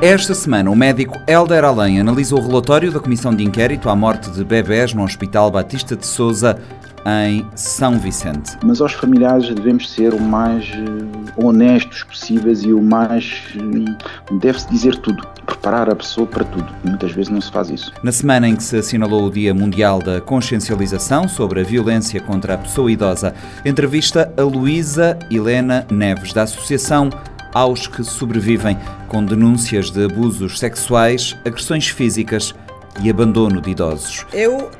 [0.00, 4.30] Esta semana, o médico Helder Além analisou o relatório da Comissão de Inquérito à morte
[4.30, 6.56] de bebés no Hospital Batista de Souza,
[7.04, 8.56] em São Vicente.
[8.62, 13.42] Mas aos familiares devemos ser o mais eh, honestos possíveis e o mais.
[13.56, 16.72] Eh, deve-se dizer tudo, preparar a pessoa para tudo.
[16.84, 17.92] Muitas vezes não se faz isso.
[18.00, 22.54] Na semana em que se assinalou o Dia Mundial da Consciencialização sobre a Violência contra
[22.54, 23.34] a Pessoa Idosa,
[23.64, 27.10] entrevista a Luísa Helena Neves, da Associação
[27.58, 32.54] aos que sobrevivem com denúncias de abusos sexuais, agressões físicas
[33.02, 34.24] e abandono de idosos.
[34.32, 34.70] Eu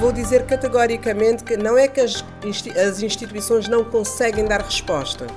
[0.00, 2.24] vou dizer categoricamente que não é que as,
[3.00, 5.28] instituições não conseguem dar resposta.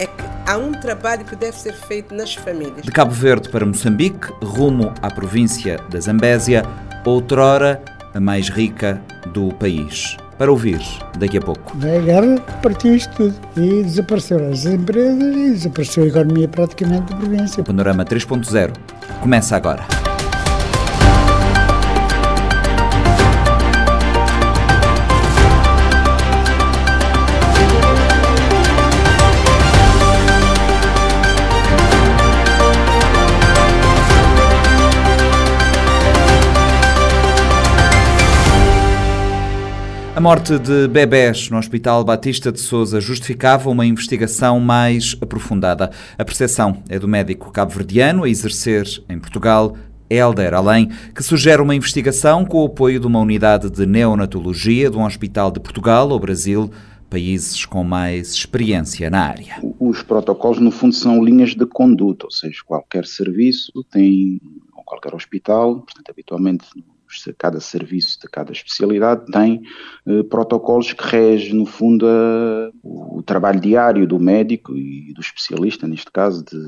[0.00, 2.82] É que há um trabalho que deve ser feito nas famílias.
[2.82, 6.64] De Cabo Verde para Moçambique, rumo à província da Zambésia,
[7.04, 7.80] outrora
[8.12, 9.00] a mais rica
[9.32, 10.80] do país para ouvir
[11.18, 11.72] daqui a pouco.
[11.76, 17.16] A guerra partiu isto tudo e desapareceram as empresas e desapareceu a economia praticamente da
[17.16, 17.60] província.
[17.60, 18.72] O Panorama 3.0
[19.20, 19.86] começa agora.
[40.14, 45.90] A morte de bebés no Hospital Batista de Souza justificava uma investigação mais aprofundada.
[46.18, 49.74] A percepção é do médico cabo-verdiano a exercer em Portugal
[50.10, 54.98] Helder Além, que sugere uma investigação com o apoio de uma unidade de neonatologia de
[54.98, 56.70] um hospital de Portugal ou Brasil,
[57.08, 59.62] países com mais experiência na área.
[59.80, 64.38] Os protocolos, no fundo, são linhas de conduta, ou seja, qualquer serviço tem,
[64.76, 66.66] ou qualquer hospital, portanto, habitualmente
[67.36, 69.62] cada serviço de cada especialidade tem
[70.06, 75.86] eh, protocolos que regem, no fundo, a, o trabalho diário do médico e do especialista,
[75.86, 76.58] neste caso de,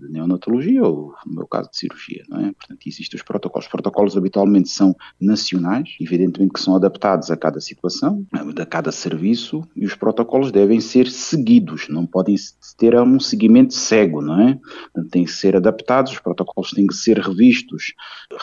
[0.00, 2.52] de, neonatologia ou, no meu caso, de cirurgia, não é?
[2.52, 3.66] Portanto, existem os protocolos.
[3.66, 9.66] Os protocolos habitualmente são nacionais, evidentemente que são adaptados a cada situação, a cada serviço,
[9.74, 12.36] e os protocolos devem ser seguidos, não podem
[12.76, 14.58] ter um seguimento cego, não é?
[14.92, 17.94] Portanto, têm que ser adaptados, os protocolos têm que ser revistos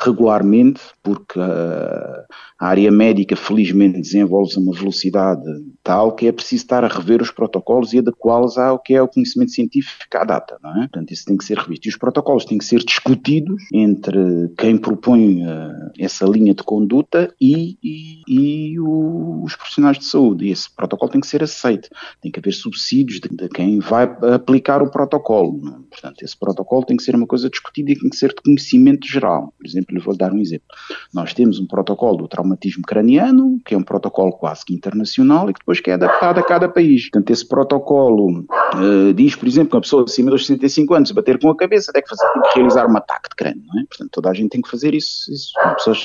[0.03, 5.43] regularmente, porque a área médica, felizmente, desenvolve-se a uma velocidade
[5.83, 9.07] tal que é preciso estar a rever os protocolos e adequá-los ao que é o
[9.07, 10.79] conhecimento científico à data, não é?
[10.81, 11.87] Portanto, isso tem que ser revisto.
[11.87, 17.33] E os protocolos têm que ser discutidos entre quem propõe uh, essa linha de conduta
[17.39, 20.45] e, e, e o, os profissionais de saúde.
[20.45, 21.89] E esse protocolo tem que ser aceito.
[22.21, 24.03] Tem que haver subsídios de, de quem vai
[24.33, 25.59] aplicar o protocolo.
[25.67, 25.71] É?
[25.89, 29.07] Portanto, esse protocolo tem que ser uma coisa discutida e tem que ser de conhecimento
[29.07, 29.53] geral.
[29.57, 30.67] Por exemplo, lhe vou dar um exemplo.
[31.13, 35.53] Nós temos um protocolo do traumatismo craniano, que é um protocolo quase que internacional e
[35.53, 37.09] que depois que é adaptado a cada país.
[37.09, 38.45] Portanto, esse protocolo
[38.75, 41.91] uh, diz, por exemplo, que uma pessoa acima dos 65 anos bater com a cabeça
[41.91, 43.85] tem que, fazer, tem que realizar um ataque de crânio, não é?
[43.85, 45.31] Portanto, toda a gente tem que fazer isso.
[45.31, 45.51] isso.
[45.63, 45.95] Uma pessoa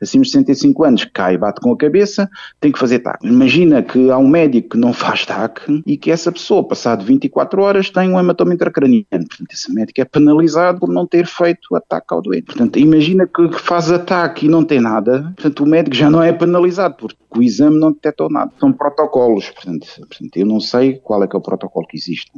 [0.00, 2.28] acima dos 65 anos cai e bate com a cabeça,
[2.60, 3.26] tem que fazer TAC.
[3.26, 7.62] Imagina que há um médico que não faz TAC e que essa pessoa, passado 24
[7.62, 9.06] horas, tem um hematoma intracraniano.
[9.10, 12.46] Portanto, esse médico é penalizado por não ter feito ataque ao doente.
[12.46, 16.32] Portanto, imagina que faz ataque e não tem nada, portanto, o médico já não é
[16.32, 18.50] penalizado porque o exame não detectou nada.
[18.58, 22.30] São protocolos, portanto, portanto eu não sei qual é que é o protocolo que existe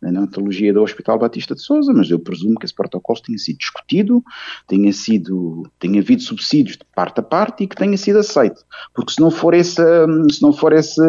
[0.00, 3.58] na neonatologia do Hospital Batista de Souza, mas eu presumo que esse protocolo tenha sido
[3.58, 4.24] discutido,
[4.66, 8.64] tenha sido, tenha havido subsídios de parte a parte e que tenha sido aceito,
[8.94, 9.82] porque se não for esse,
[10.30, 11.00] se não for esse,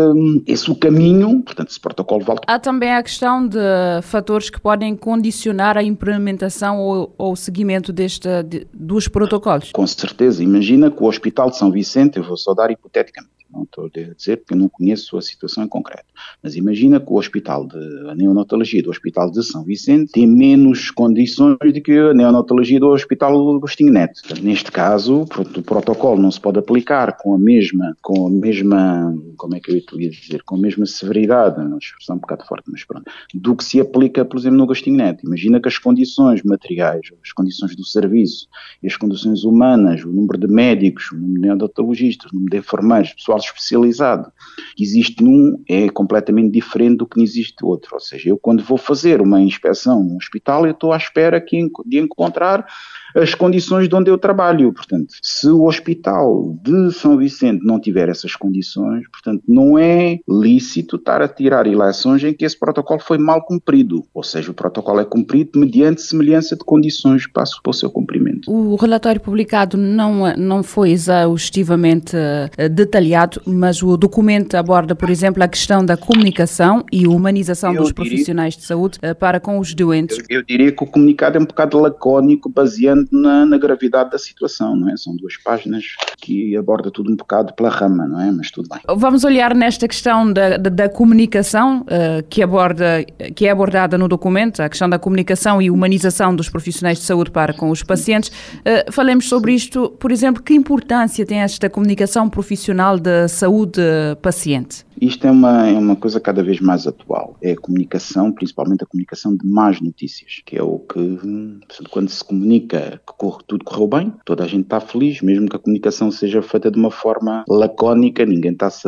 [0.46, 2.44] esse o caminho, portanto esse protocolo volta.
[2.48, 3.60] Há também a questão de
[4.04, 9.72] fatores que podem condicionar a implementação ou, ou o seguimento deste, de, dos protocolos.
[9.72, 13.64] Com certeza, imagina que o Hospital de São Vicente, eu vou só dar hipoteticamente, não
[13.64, 16.06] estou a dizer porque não conheço a situação em concreto,
[16.42, 17.78] mas imagina que o hospital de
[18.10, 22.90] a neonatologia do Hospital de São Vicente tem menos condições do que a neonatologia do
[22.90, 24.22] Hospital Agostinho Neto.
[24.42, 29.56] Neste caso, o protocolo não se pode aplicar com a mesma, com a mesma, como
[29.56, 32.84] é que eu ia dizer, com a mesma severidade, uma expressão um bocado forte, mas
[32.84, 35.26] pronto, do que se aplica, por exemplo, no Agostinho Neto.
[35.26, 38.48] Imagina que as condições materiais, as condições do serviço
[38.86, 43.14] as condições humanas, o número de médicos, o número de neonatologistas, o número de enfermeiros,
[43.14, 44.32] pessoal especializado
[44.76, 47.92] que existe num é completamente diferente do que existe outro.
[47.94, 51.44] Ou seja, eu quando vou fazer uma inspeção no hospital, eu estou à espera
[51.86, 52.66] de encontrar
[53.16, 54.72] as condições de onde eu trabalho.
[54.74, 60.96] Portanto, se o hospital de São Vicente não tiver essas condições, portanto, não é lícito
[60.96, 64.04] estar a tirar eleições em que esse protocolo foi mal cumprido.
[64.14, 68.52] Ou seja, o protocolo é cumprido mediante semelhança de condições para o seu cumprimento.
[68.52, 75.44] O relatório publicado não, não foi exaustivamente eh, detalhado mas o documento aborda, por exemplo,
[75.44, 79.60] a questão da comunicação e humanização Eu dos diria- profissionais de saúde eh, para com
[79.60, 80.18] os doentes.
[80.30, 84.18] Eu, eu diria que o comunicado é um bocado lacónico, baseando na, na gravidade da
[84.18, 84.98] situação, não é?
[84.98, 85.86] São duas páginas
[86.18, 88.32] que aborda tudo um bocado pela rama, não é?
[88.32, 88.80] Mas tudo bem.
[88.96, 93.04] Vamos olhar nesta questão da, da, da comunicação eh, que, aborda,
[93.36, 97.32] que é abordada no documento, a questão da comunicação e humanização dos profissionais de saúde
[97.32, 98.32] para com os pacientes.
[98.64, 104.86] Eh, falemos sobre isto, por exemplo, que importância tem esta comunicação profissional da saúde-paciente?
[105.02, 107.38] Isto é uma, é uma coisa cada vez mais atual.
[107.42, 111.60] É a comunicação, principalmente a comunicação de más notícias, que é o que, hum,
[111.90, 115.56] quando se comunica que corre- tudo correu bem, toda a gente está feliz, mesmo que
[115.56, 118.88] a comunicação seja feita de uma forma lacónica, ninguém está-se.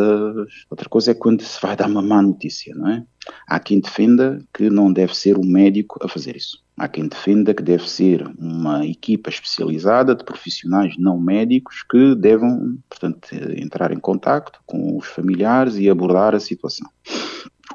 [0.69, 3.05] Outra coisa é quando se vai dar uma má notícia, não é?
[3.47, 6.63] Há quem defenda que não deve ser o médico a fazer isso.
[6.77, 12.77] Há quem defenda que deve ser uma equipa especializada de profissionais não médicos que devam,
[12.89, 16.89] portanto, entrar em contacto com os familiares e abordar a situação.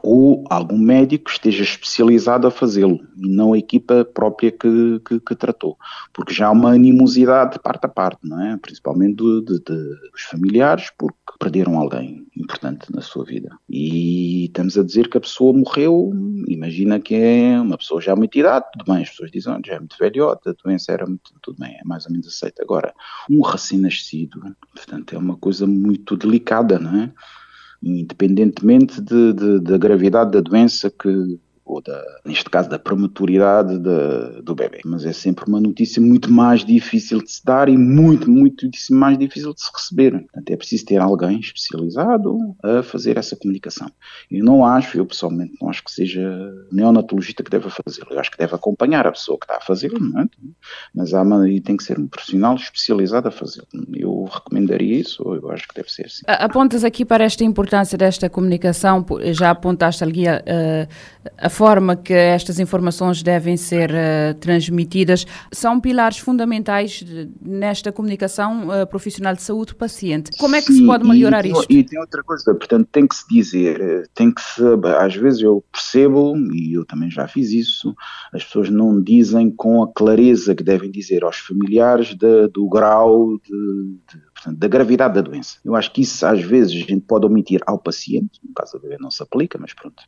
[0.02, 5.34] Ou algum médico esteja especializado a fazê-lo e não a equipa própria que, que, que
[5.34, 5.76] tratou.
[6.12, 8.56] Porque já há uma animosidade de parte a parte, não é?
[8.56, 13.50] Principalmente do- de- de- dos familiares, porque perderam alguém importante na sua vida.
[13.68, 16.12] E estamos a dizer que a pessoa morreu,
[16.48, 19.74] imagina que é uma pessoa já muito idade, tudo bem, as pessoas dizem, "Oh, já
[19.74, 22.62] é muito velhota, a doença era muito, tudo bem, é mais ou menos aceita.
[22.62, 22.92] Agora,
[23.30, 24.40] um recém-nascido,
[24.74, 27.12] portanto, é uma coisa muito delicada, não é?
[27.82, 31.38] Independentemente de- de- da gravidade da doença que
[31.70, 34.80] ou da, neste caso da prematuridade da- do bebê.
[34.84, 39.16] Mas é sempre uma notícia muito mais difícil de se dar e muito, muito mais
[39.18, 40.12] difícil de se receber.
[40.12, 43.90] Portanto, é preciso ter alguém especializado a fazer essa comunicação.
[44.30, 46.20] Eu não acho, eu pessoalmente não acho que seja
[46.72, 48.08] neonatologista que deve fazê-lo.
[48.10, 50.24] Eu acho que deve acompanhar a pessoa que está a fazê-lo, é?
[50.94, 53.66] Mas há uma, e tem que ser um profissional especializado a fazê-lo.
[53.94, 56.06] Eu recomendaria isso, ou eu acho que deve ser.
[56.26, 60.36] A- Apontas aqui para esta importância desta comunicação, já apontaste ali a,
[61.38, 67.92] a, a forma que estas informações devem ser eh, transmitidas, são pilares fundamentais de- nesta
[67.92, 70.30] comunicação eh, profissional de saúde-paciente.
[70.38, 71.66] Como é que se Sim, pode e melhorar tem- isto?
[71.70, 74.62] E tem outra coisa, portanto, tem que se dizer, eh, tem que se,
[74.98, 77.94] às vezes eu percebo, e eu também já fiz isso,
[78.32, 83.36] as pessoas não dizem com a clareza que devem dizer aos familiares da- do grau
[83.46, 85.58] de, de- da gravidade da doença.
[85.64, 88.78] Eu acho que isso às vezes a gente pode omitir ao paciente, no caso da
[88.78, 90.02] bebê não se aplica, mas pronto,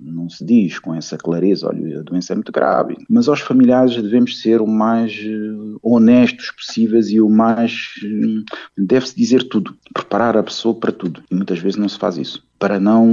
[0.00, 2.96] não se diz com essa clareza, olha, a doença é muito grave.
[3.08, 7.72] Mas aos familiares devemos ser o mais eh, honestos possíveis e o mais.
[8.04, 8.42] eh,
[8.76, 11.22] Deve-se dizer tudo, preparar a pessoa para tudo.
[11.30, 12.44] E muitas vezes não se faz isso.
[12.58, 13.06] Para não.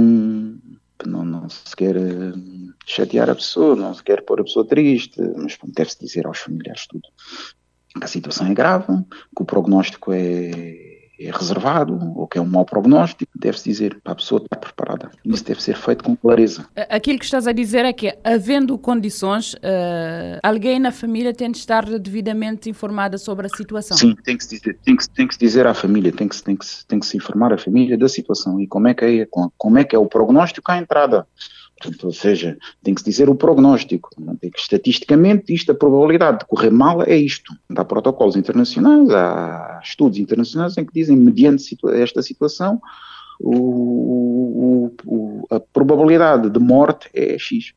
[1.06, 2.32] Não, não se quer eh,
[2.84, 6.86] chatear a pessoa, não se quer pôr a pessoa triste, mas deve-se dizer aos familiares
[6.86, 7.08] tudo.
[7.98, 8.86] Que a situação é grave,
[9.36, 10.50] que o prognóstico é,
[11.18, 15.10] é reservado, ou que é um mau prognóstico, deve-se dizer para a pessoa estar preparada.
[15.24, 16.66] Isso deve ser feito com clareza.
[16.88, 21.58] Aquilo que estás a dizer é que, havendo condições, eh, alguém na família tem de
[21.58, 23.96] estar devidamente informada sobre a situação.
[23.96, 26.44] Sim, tem que, se dizer, tem, que, tem que dizer à família, tem que, se-
[26.44, 29.26] tem, que, tem que se informar a família da situação e como é que é,
[29.58, 31.26] como é, que é o prognóstico à entrada.
[31.80, 34.10] Portanto, ou seja, tem que se dizer o prognóstico.
[34.40, 37.54] Tem que, estatisticamente, isto, a probabilidade de correr mal é isto.
[37.74, 42.80] Há protocolos internacionais, há estudos internacionais em que dizem, mediante situa- esta situação,
[43.42, 47.72] o, o- a probabilidade de morte é X.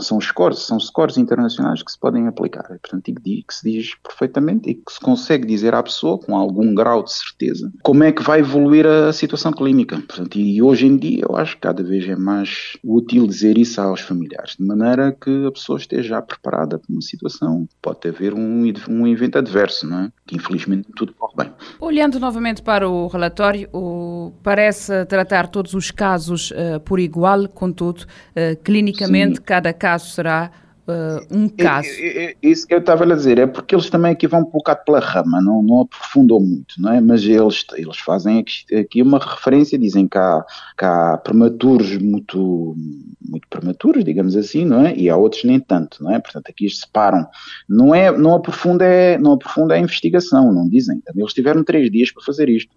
[0.00, 2.64] São scores, são scores internacionais que se podem aplicar.
[2.68, 6.34] Portanto, e que, que se diz perfeitamente e que se consegue dizer à pessoa, com
[6.34, 9.96] algum grau de certeza, como é que vai evoluir a situação clínica.
[9.96, 13.78] Portanto, e hoje em dia eu acho que cada vez é mais útil dizer isso
[13.80, 17.68] aos familiares, de maneira que a pessoa esteja preparada para uma situação.
[17.82, 20.12] Pode haver um, um evento adverso, não é?
[20.26, 21.52] Que infelizmente tudo corre bem.
[21.80, 28.06] Olhando novamente para o relatório, o- parece tratar todos os casos eh, por igual, contudo,
[28.36, 29.42] eh, clinicamente, Sim.
[29.44, 30.50] cada caso será
[30.90, 31.86] eh, um caso.
[31.88, 34.40] É, é- é isso que eu estava a dizer, é porque eles também aqui vão
[34.40, 36.98] um bocado pela rama, não, não aprofundam muito, não é?
[37.00, 40.42] Mas eles, eles fazem aqui, aqui uma referência, dizem que há,
[40.78, 42.74] que há prematuros muito,
[43.20, 44.96] muito prematuros, digamos assim, não é?
[44.96, 46.18] E há outros nem tanto, não é?
[46.18, 47.26] Portanto, aqui eles separam.
[47.68, 51.02] Não, é, não, aprofunda, é, não aprofunda a investigação, não dizem.
[51.14, 52.74] Eles tiveram três dias para fazer isto.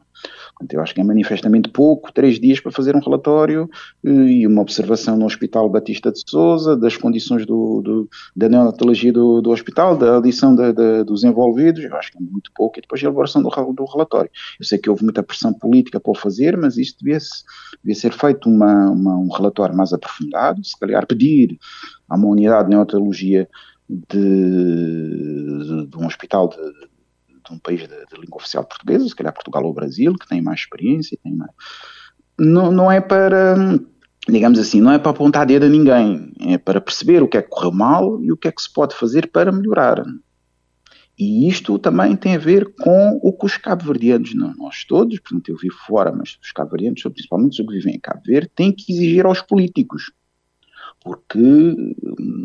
[0.62, 3.68] Portanto, eu acho que é manifestamente pouco, três dias para fazer um relatório
[4.06, 9.12] eh, e uma observação no Hospital Batista de Souza, das condições do, do- da neonatologia
[9.12, 13.02] do, do hospital, da da- dos envolvidos, eu acho que é muito pouco, e depois
[13.02, 14.30] a elaboração do, do relatório.
[14.60, 17.44] Eu sei que houve muita pressão política para o fazer, mas isto devia, -se,
[17.84, 21.58] devia ser feito uma, uma- um relatório mais aprofundado, se calhar pedir
[22.08, 23.50] a uma unidade de neonatologia
[23.90, 26.91] de, de um hospital de, de de
[27.52, 30.62] um país de, de, língua oficial portuguesa, se calhar Portugal ou Brasil, que tem mais
[30.62, 31.52] experiência, tem mais...
[32.40, 33.56] Não, não é para,
[34.28, 37.42] digamos assim, não é para apontar dedo a ninguém, é para perceber o que é
[37.42, 40.04] que correu mal e o que é que se pode fazer para melhorar.
[41.18, 45.56] E isto também tem a ver com o que os cabo-verdianos, nós todos, portanto eu
[45.56, 49.26] vivo fora, mas os cabo-verdianos, principalmente os que vivem em Cabo Verde, têm que exigir
[49.26, 50.12] aos políticos.
[51.04, 51.38] Porque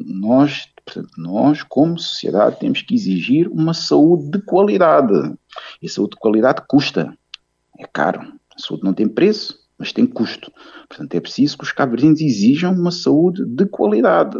[0.05, 5.35] nós, portanto, nós, como sociedade, temos que exigir uma saúde de qualidade.
[5.83, 7.13] E a saúde de qualidade custa.
[7.79, 8.21] É caro.
[8.21, 10.51] A saúde não tem preço, mas tem custo.
[10.89, 14.39] Portanto, é preciso que os cabo-verdianos exijam uma saúde de qualidade.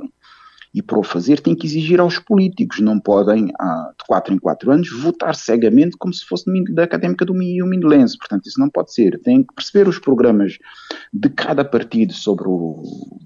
[0.77, 4.71] E para o fazer tem que exigir aos políticos, não podem, de 4 em 4
[4.71, 8.19] anos, votar cegamente como se fosse da académica do Mindelense.
[8.19, 9.19] Portanto, isso não pode ser.
[9.23, 10.59] Tem que perceber os programas
[11.11, 12.83] de cada partido sobre o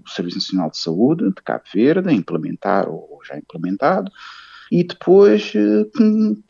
[0.07, 4.12] Serviço Nacional de Saúde, de Cabo Verde, implementar ou já implementado,
[4.71, 5.85] e depois, eh,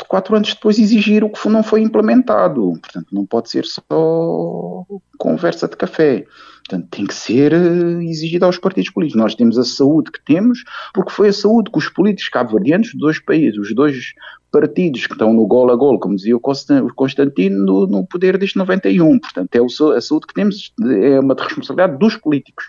[0.07, 2.75] quatro anos depois, exigir o que não foi implementado.
[2.79, 4.85] Portanto, não pode ser só
[5.17, 6.27] conversa de café.
[6.71, 9.21] Portanto, tem que ser eh, exigido aos partidos políticos.
[9.21, 10.63] Nós temos a saúde que temos,
[10.95, 14.15] porque foi a saúde que os políticos cabo-verdianos dos dois países, os dois
[14.53, 18.57] partidos que estão no gol a gol, como dizia o Constantino, no, no poder desde
[18.57, 19.19] 91.
[19.19, 22.67] Portanto, é a saúde que temos, é uma responsabilidade dos políticos.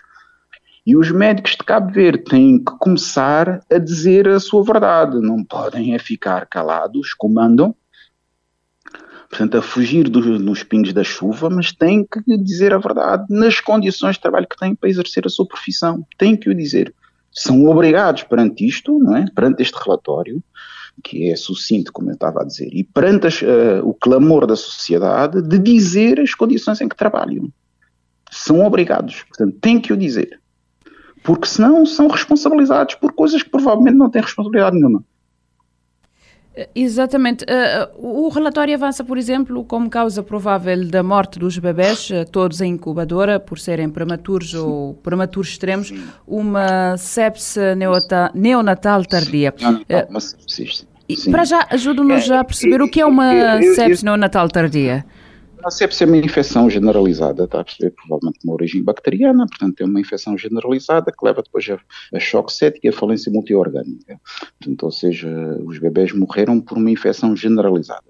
[0.84, 5.44] E os médicos de Cabo Verde têm que começar a dizer a sua verdade, não
[5.44, 7.72] podem é ficar calados, comandam,
[9.32, 14.16] portanto, a fugir dos, pingos da chuva, mas têm que dizer a verdade nas condições
[14.16, 16.06] de trabalho que têm para exercer a sua profissão.
[16.18, 16.94] Têm que o dizer.
[17.32, 19.24] São obrigados perante isto, não é?
[19.34, 20.44] perante este relatório,
[21.02, 24.54] que é sucinto, como eu estava a dizer, e perante as, uh, o clamor da
[24.54, 27.50] sociedade, de dizer as condições em que trabalham.
[28.30, 30.42] São obrigados, portanto, têm que o dizer
[31.22, 35.04] porque senão são responsabilizados por coisas que provavelmente não têm responsabilidade nenhuma.
[36.74, 37.44] Exatamente.
[37.44, 42.60] Uh, o relatório avança, por exemplo, como causa provável da morte dos bebés, uh, todos
[42.60, 45.92] em incubadora, por serem prematuros ou prematuros extremos,
[46.26, 47.60] uma sepse
[48.34, 49.54] neonatal tardia.
[50.10, 50.86] Uma sepsis.
[51.30, 55.04] Para já, ajude-nos é, a perceber o que é uma sepse neonatal tardia.
[55.64, 57.92] A sepsia é uma infecção generalizada, está a perceber?
[57.92, 61.78] Provavelmente uma origem bacteriana, portanto é uma infecção generalizada que leva depois a,
[62.16, 64.20] a choque cético e a falência multiorgânica.
[64.58, 65.28] Portanto, ou seja,
[65.64, 68.04] os bebés morreram por uma infecção generalizada.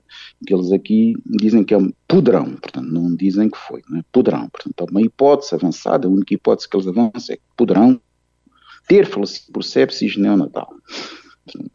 [0.46, 4.02] Que eles aqui dizem que é um poderão, portanto não dizem que foi, é?
[4.10, 4.48] poderão.
[4.48, 8.00] Portanto, é uma hipótese avançada, a única hipótese que eles avançam é que poderão
[8.88, 10.74] ter falecido por sepsis neonatal.
[11.44, 11.70] Portanto,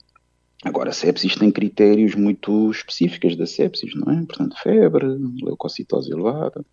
[0.63, 4.25] Agora, a sepsis tem critérios muito específicos da sepsis, não é?
[4.25, 5.05] Portanto, febre,
[5.41, 6.65] leucocitose elevada,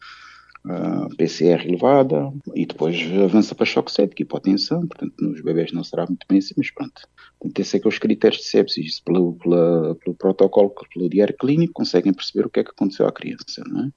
[0.64, 6.06] uh, PCR elevada, e depois avança para choque séptico, hipotensão, portanto, nos bebés não será
[6.06, 7.02] muito bem assim, mas pronto.
[7.38, 11.36] Portanto, esses é que é os critérios de sepsis, pelo, pela, pelo protocolo, pelo diário
[11.36, 13.90] clínico, conseguem perceber o que é que aconteceu à criança, não é?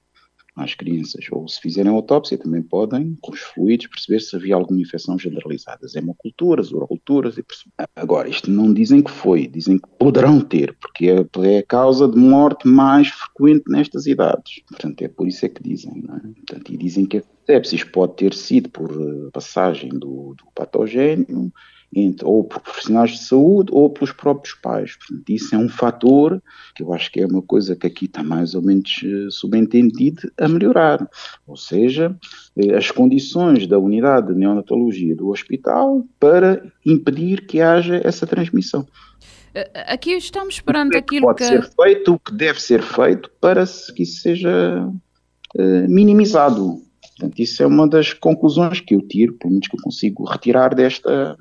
[0.58, 1.26] Às crianças.
[1.32, 5.88] Ou se fizerem autópsia, também podem, com os fluidos, perceber se havia alguma infecção generalizada,
[5.96, 7.38] hemoculturas, urolculturas.
[7.38, 7.46] E
[7.96, 12.08] Agora, isto não dizem que foi, dizem que poderão ter, porque é, é a causa
[12.08, 14.62] de morte mais frequente nestas idades.
[14.68, 16.04] Portanto, é por isso é que dizem.
[16.06, 16.20] Não é?
[16.20, 21.52] Portanto, e dizem que a sepsis pode ter sido por eh, passagem do, do patogênio
[22.24, 24.96] ou por profissionais de saúde ou pelos próprios pais.
[24.98, 26.42] Portanto, isso é um fator
[26.76, 30.32] que eu acho que é uma coisa que aqui está mais ou menos uh, subentendido
[30.38, 31.08] a melhorar.
[31.46, 32.16] Ou seja,
[32.56, 38.86] uh, as condições da unidade de neonatologia do hospital para impedir que haja essa transmissão.
[39.56, 41.44] Eh, aqui estamos esperando é aquilo que...
[41.44, 43.64] Pode ser feito, o que deve ser feito para
[43.96, 44.88] que isso seja
[45.88, 46.84] minimizado.
[47.18, 50.76] Portanto, isso é uma das conclusões que eu tiro, pelo menos que eu consigo retirar
[50.76, 51.36] desta,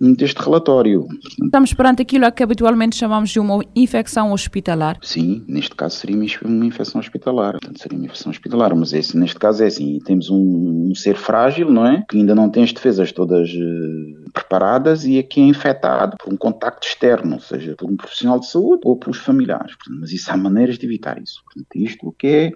[0.00, 1.06] deste relatório.
[1.42, 4.98] Estamos perante aquilo que habitualmente chamamos de uma infecção hospitalar?
[5.02, 7.52] Sim, neste caso seria uma infecção hospitalar.
[7.52, 11.16] Portanto, seria uma infecção hospitalar, mas esse, neste caso é assim, temos um, um, ser
[11.16, 12.04] frágil, não é?
[12.08, 16.36] Que ainda não tem as defesas todas uh, preparadas e aqui é infectado por um
[16.36, 19.74] contacto externo, ou seja, por um profissional de saúde ou pelos familiares.
[19.76, 21.42] Portanto, mas isso há maneiras de evitar isso.
[21.44, 22.52] Portanto, isto o que é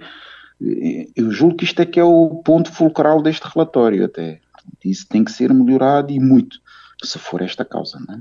[0.62, 4.40] eh, eu julgo que isto é que é o ponto fulcral deste relatório até.
[4.84, 6.58] Isso tem que ser melhorado e muito
[7.02, 8.20] se for esta causa, não é?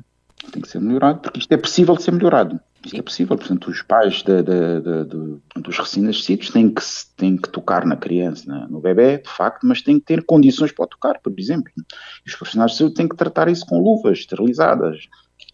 [0.52, 2.60] Tem que ser melhorado, porque isto é possível de ser melhorado.
[2.86, 6.82] Isto é possível, portanto, os pais de, de, de, dos recém-nascidos têm que,
[7.18, 10.88] têm que tocar na criança, no bebê, de facto, mas têm que ter condições para
[10.88, 11.70] tocar, por exemplo.
[12.26, 15.10] E os profissionais de saúde têm que tratar isso com luvas esterilizadas.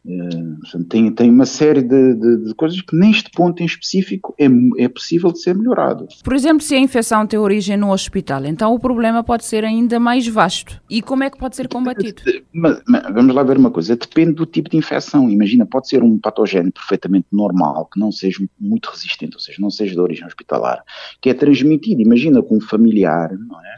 [0.06, 4.46] Uh, tem, tem uma série de, de, de, coisas que neste ponto em específico é,
[4.78, 6.08] é possível de ser melhorado.
[6.24, 10.00] Por exemplo, se a infecção tem origem no hospital, então o problema pode ser ainda
[10.00, 10.80] mais vasto.
[10.88, 12.22] E como é que pode ser combatido?
[12.54, 15.28] Mas, mas, vamos lá ver uma coisa, depende do tipo de infecção.
[15.28, 19.72] Imagina, pode ser um patogênio perfeitamente normal, que não seja muito resistente, ou seja, não
[19.72, 20.84] seja de origem hospitalar,
[21.20, 23.76] que é transmitido, imagina, com um familiar, não é?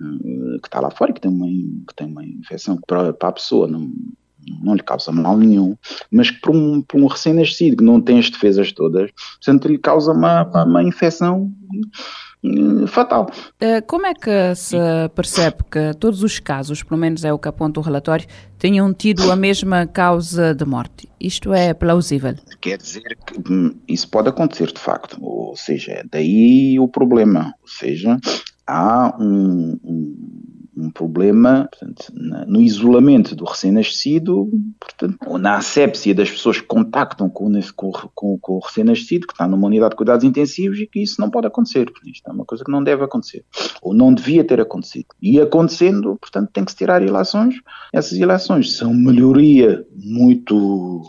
[0.00, 3.28] Eh, que está lá fora, que tem uma, que tem uma infecção que para, para
[3.28, 3.92] a pessoa não,
[4.62, 5.76] não lhe causa mal nenhum,
[6.10, 9.78] mas que para um, para um recém-nascido que não tem as defesas todas, portanto lhe
[9.78, 11.52] causa uma, uma infecção
[12.44, 13.30] eh, fatal.
[13.60, 14.76] Eh, como é que se
[15.14, 18.26] percebe que todos os casos, pelo menos é o que aponta o relatório,
[18.58, 21.08] tenham tido a mesma causa de morte?
[21.20, 22.34] Isto é plausível?
[22.60, 27.54] Quer dizer que hum, isso pode acontecer de facto, ou seja, é daí o problema,
[27.60, 28.18] ou seja,
[28.66, 32.12] há um, um um problema portanto,
[32.46, 34.48] no isolamento do recém-nascido,
[35.26, 39.66] ou na asepsia das pessoas que contactam com, com, com, o recém-nascido, que está numa
[39.66, 41.90] unidade de cuidados intensivos, e que isso não pode acontecer.
[42.06, 43.44] Isto é uma coisa que não deve acontecer,
[43.82, 45.06] ou não devia ter acontecido.
[45.20, 47.56] E acontecendo, portanto, tem que se tirar ilações.
[47.92, 51.02] Essas ilações são melhoria muito.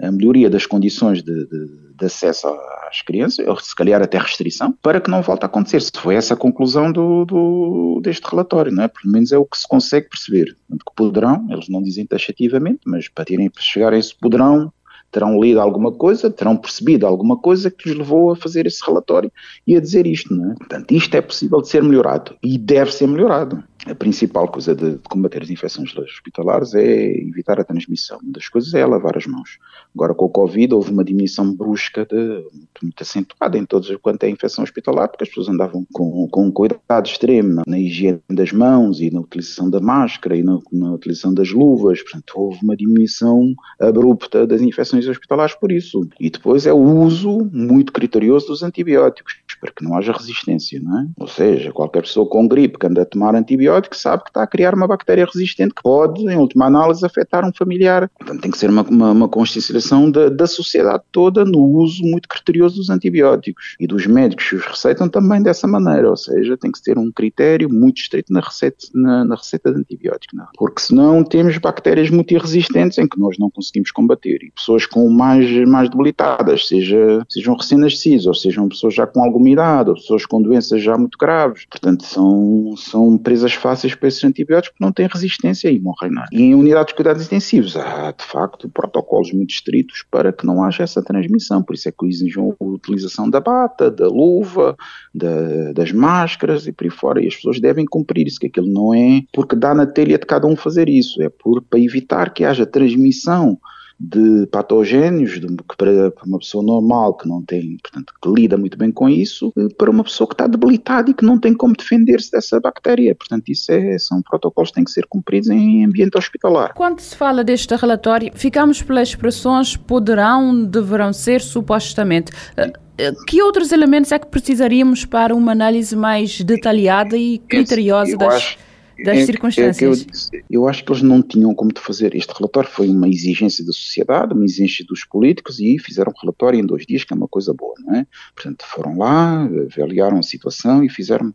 [0.00, 2.48] a melhoria das condições de, de de acesso
[2.92, 5.80] às crianças, ou se calhar até restrição, para que não volte a acontecer.
[5.80, 8.88] Se foi essa a conclusão do, do, deste relatório, não é?
[8.88, 10.56] Pelo menos é o que se consegue perceber.
[10.70, 14.72] Que poderão, eles não dizem taxativamente, mas para, terem, para chegar a esse poderão,
[15.10, 19.30] terão lido alguma coisa, terão percebido alguma coisa que os levou a fazer esse relatório
[19.66, 20.54] e a dizer isto, não é?
[20.54, 24.98] Portanto, isto é possível de ser melhorado e deve ser melhorado a principal coisa de,
[25.08, 28.18] combater as infecções hospitalares é evitar a transmissão.
[28.22, 29.58] Uma das coisas é lavar as mãos.
[29.94, 34.24] Agora, com o Covid, houve uma diminuição brusca, de, muito, muito acentuada em todos quanto
[34.24, 38.20] é infecção hospitalar, porque as pessoas andavam com, com um cuidado extremo na, na, higiene
[38.30, 42.00] das mãos e na utilização da máscara e na, na, utilização das luvas.
[42.02, 46.08] Portanto, houve uma diminuição abrupta das infecções hospitalares por isso.
[46.20, 50.98] E depois é o uso muito criterioso dos antibióticos, para que não haja resistência, não
[50.98, 51.06] é?
[51.16, 54.46] Ou seja, qualquer pessoa com gripe que anda a tomar antibiótico sabe que está a
[54.46, 58.10] criar uma bactéria resistente que pode, em última análise, afetar um familiar.
[58.18, 62.28] Portanto, tem que ser uma, uma, uma consciencialização da, da sociedade toda no uso muito
[62.28, 63.76] criterioso dos antibióticos.
[63.78, 67.12] E dos médicos que os receitam também dessa maneira, ou seja, tem que ter um
[67.12, 70.34] critério muito estrito na receita, na, na receita de antibiótico.
[70.34, 70.44] Não?
[70.44, 70.48] É?
[70.58, 74.42] Porque senão temos bactérias multiresistentes em que nós não conseguimos combater.
[74.42, 79.51] E pessoas com mais, mais debilitadas, seja, sejam recém-nascidos, ou sejam pessoas já com alguma
[79.52, 81.64] idade, ou pessoas com doenças já muito graves.
[81.66, 86.10] Portanto, são, são presas fáceis para esses antibióticos porque não têm resistência e morrem.
[86.12, 86.24] É?
[86.32, 90.62] E em unidades de cuidados intensivos há, de facto, protocolos muito estritos para que não
[90.62, 91.62] haja essa transmissão.
[91.62, 94.76] Por isso é que exigem a utilização da bata, da luva,
[95.14, 97.22] da, das máscaras e por aí fora.
[97.22, 100.26] E as pessoas devem cumprir isso, que aquilo não é porque dá na telha de
[100.26, 103.58] cada um fazer isso, é por, para evitar que haja transmissão
[104.04, 108.76] de patogénios, de, que para, uma pessoa normal que não tem, portanto, que lida muito
[108.76, 111.76] bem com isso, eh, para uma pessoa que está debilitada e que não tem como
[111.76, 113.14] defender-se dessa bactéria.
[113.14, 116.74] Portanto, isso é, são protocolos que têm que ser cumpridos em ambiente hospitalar.
[116.74, 122.32] Quando se fala deste relatório, ficamos pelas expressões poderão, deverão ser, supostamente.
[122.56, 128.16] Eh, eh, que outros elementos é que precisaríamos para uma análise mais detalhada e criteriosa
[128.16, 128.34] das...
[128.34, 128.71] Acho
[129.04, 130.30] das é, circunstâncias.
[130.32, 132.14] É eu, eu, acho que eles não tinham como fazer.
[132.14, 136.58] Este relatório foi uma exigência da sociedade, uma exigência dos políticos e fizeram um relatório
[136.58, 138.06] em dois dias, que é uma coisa boa, não é?
[138.34, 141.34] Portanto, foram lá, avaliaram a situação e fizeram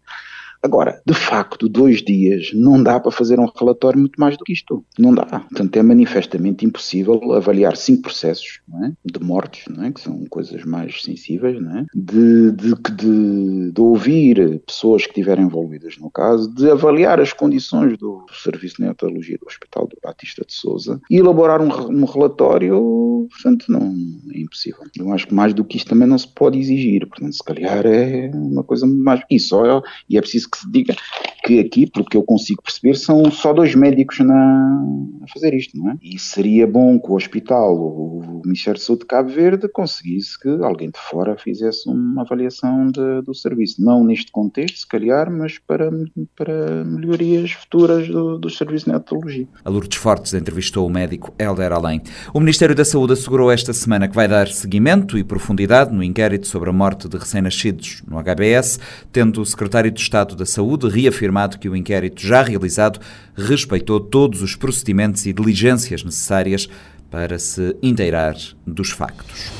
[0.68, 4.52] Agora, de facto, dois dias não dá para fazer um relatório muito mais do que
[4.52, 4.84] isto.
[5.00, 5.26] Não dá.
[5.26, 8.92] Portanto, é manifestamente impossível avaliar cinco processos é?
[9.06, 9.92] de mortes, é?
[9.92, 11.86] que são coisas mais sensíveis, é?
[11.96, 17.98] de, de, de, de, ouvir pessoas que estiverem envolvidas no caso, de avaliar as condições
[17.98, 23.26] do Serviço de Neonatologia do Hospital do Batista de Souza e elaborar um, um relatório,
[23.32, 23.96] portanto, não,
[24.34, 24.82] é impossível.
[24.98, 27.08] Eu acho que mais do que isto também não se pode exigir.
[27.08, 29.22] Portanto, se calhar é uma coisa mais.
[29.32, 30.96] E só e é preciso que se diga
[31.44, 34.84] que aqui, pelo que eu consigo perceber, são só dois médicos na,
[35.24, 35.98] a fazer isto, não é?
[36.02, 40.50] E seria bom que o hospital, o Ministério de Saúde de Cabo Verde, conseguisse que
[40.62, 43.82] alguém de fora fizesse uma avaliação de, do serviço.
[43.82, 45.90] Não neste contexto, se calhar, mas para,
[46.36, 49.48] para melhorias futuras do, do serviço de neonatologia.
[49.64, 52.02] A Lourdes Fortes entrevistou o médico Helder Além.
[52.34, 56.48] O Ministério da Saúde assegurou esta semana que vai dar seguimento e profundidade no inquérito
[56.48, 58.80] sobre a morte de recém-nascidos no HBS,
[59.12, 63.00] tendo o secretário de Estado da Saúde reafirmado que o inquérito já realizado
[63.36, 66.70] respeitou todos os procedimentos e diligências necessárias
[67.10, 69.52] para se inteirar dos factos.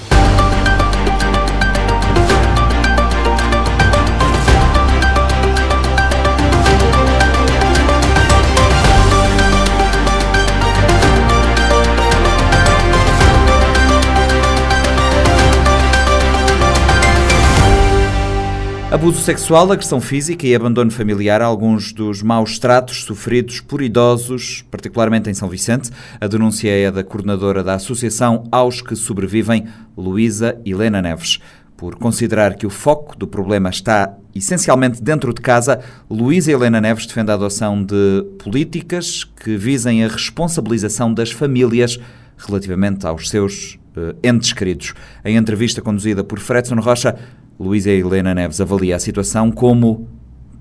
[18.98, 25.30] Abuso sexual, agressão física e abandono familiar, alguns dos maus tratos sofridos por idosos, particularmente
[25.30, 25.92] em São Vicente.
[26.20, 31.40] A denúncia é da coordenadora da Associação Aos que Sobrevivem, Luísa Helena Neves.
[31.78, 35.80] Por considerar que o foco do problema está essencialmente dentro de casa,
[36.10, 42.00] Luísa Helena Neves defende a adoção de políticas que visem a responsabilização das famílias
[42.36, 44.96] relativamente aos seus uh, entes queridos.
[45.24, 47.16] Em entrevista conduzida por Fredson Rocha,
[47.60, 50.08] Luísa Helena Neves avalia a situação como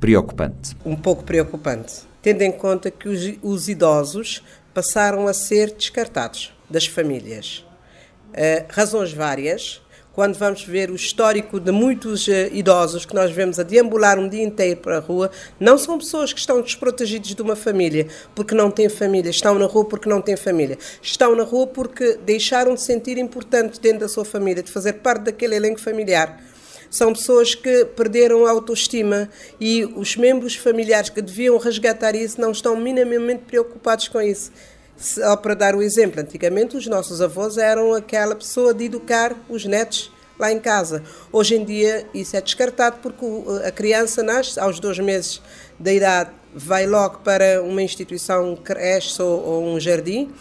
[0.00, 0.74] preocupante.
[0.82, 6.86] Um pouco preocupante, tendo em conta que os, os idosos passaram a ser descartados das
[6.86, 7.66] famílias.
[8.30, 9.82] Uh, razões várias.
[10.14, 14.26] Quando vamos ver o histórico de muitos uh, idosos que nós vemos a deambular um
[14.26, 15.30] dia inteiro para a rua,
[15.60, 19.66] não são pessoas que estão desprotegidos de uma família porque não têm família, estão na
[19.66, 20.78] rua porque não têm família.
[21.02, 25.24] Estão na rua porque deixaram de sentir importantes dentro da sua família, de fazer parte
[25.24, 26.40] daquele elenco familiar
[26.90, 29.28] são pessoas que perderam a autoestima
[29.60, 34.50] e os membros familiares que deviam resgatar isso não estão minimamente preocupados com isso.
[34.96, 39.64] Só para dar o exemplo, antigamente os nossos avós eram aquela pessoa de educar os
[39.64, 41.02] netos lá em casa.
[41.30, 43.26] Hoje em dia isso é descartado porque
[43.64, 45.42] a criança nasce aos dois meses
[45.78, 50.32] da idade, vai logo para uma instituição creche ou um jardim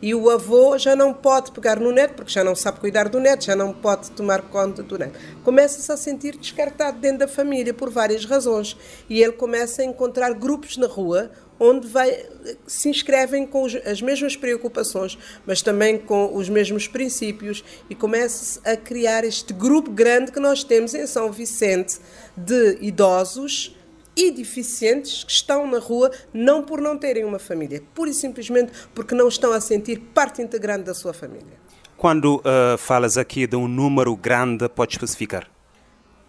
[0.00, 3.18] e o avô já não pode pegar no neto, porque já não sabe cuidar do
[3.18, 5.18] neto, já não pode tomar conta do neto.
[5.42, 8.76] Começa-se a sentir descartado dentro da família por várias razões.
[9.08, 11.30] E ele começa a encontrar grupos na rua
[11.60, 12.24] onde vai,
[12.66, 18.76] se inscrevem com as mesmas preocupações, mas também com os mesmos princípios, e começa-se a
[18.76, 21.98] criar este grupo grande que nós temos em São Vicente
[22.36, 23.76] de idosos
[24.18, 28.72] e deficientes que estão na rua não por não terem uma família, pura e simplesmente
[28.92, 31.56] porque não estão a sentir parte integrante da sua família.
[31.96, 35.48] Quando uh, falas aqui de um número grande, pode especificar?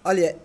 [0.03, 0.37] Olha,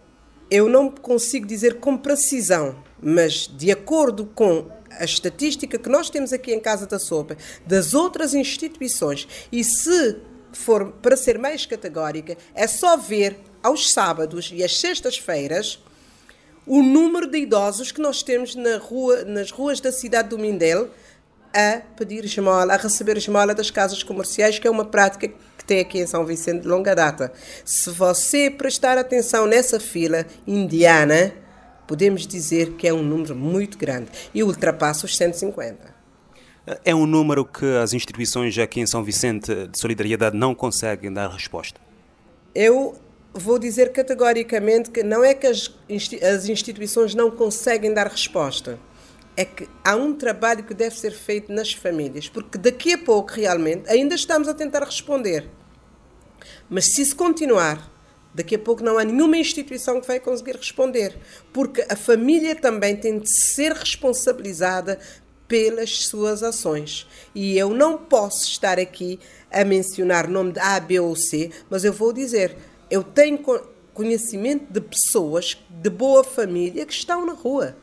[0.51, 6.33] eu não consigo dizer com precisão, mas de acordo com a estatística que nós temos
[6.33, 10.17] aqui em Casa da Sopa, das outras instituições, e se
[10.53, 15.84] for para ser mais categórica, é só ver aos sábados e às sextas-feiras
[16.67, 20.91] o número de idosos que nós temos na rua, nas ruas da cidade do Mindelo
[21.53, 25.81] a pedir esmola, a receber esmola das casas comerciais, que é uma prática que tem
[25.81, 27.33] aqui em São Vicente de longa data.
[27.65, 31.33] Se você prestar atenção nessa fila indiana,
[31.87, 35.95] podemos dizer que é um número muito grande e ultrapassa os 150.
[36.85, 41.29] É um número que as instituições aqui em São Vicente de Solidariedade não conseguem dar
[41.29, 41.79] resposta?
[42.55, 42.97] Eu
[43.35, 45.71] vou dizer categoricamente que não é que as,
[46.23, 48.79] as instituições não conseguem dar resposta,
[49.37, 53.33] é que há um trabalho que deve ser feito nas famílias, porque daqui a pouco,
[53.33, 55.49] realmente, ainda estamos a tentar responder.
[56.71, 57.91] Mas se isso continuar,
[58.33, 61.19] daqui a pouco não há nenhuma instituição que vai conseguir responder,
[61.53, 64.99] porque a família também tem de ser responsabilizada
[65.49, 67.07] pelas suas ações.
[67.35, 69.19] E eu não posso estar aqui
[69.51, 72.57] a mencionar nome de A, B ou C, mas eu vou dizer,
[72.91, 73.39] eu tenho
[73.93, 77.77] conhecimento de pessoas de boa família que estão na rua.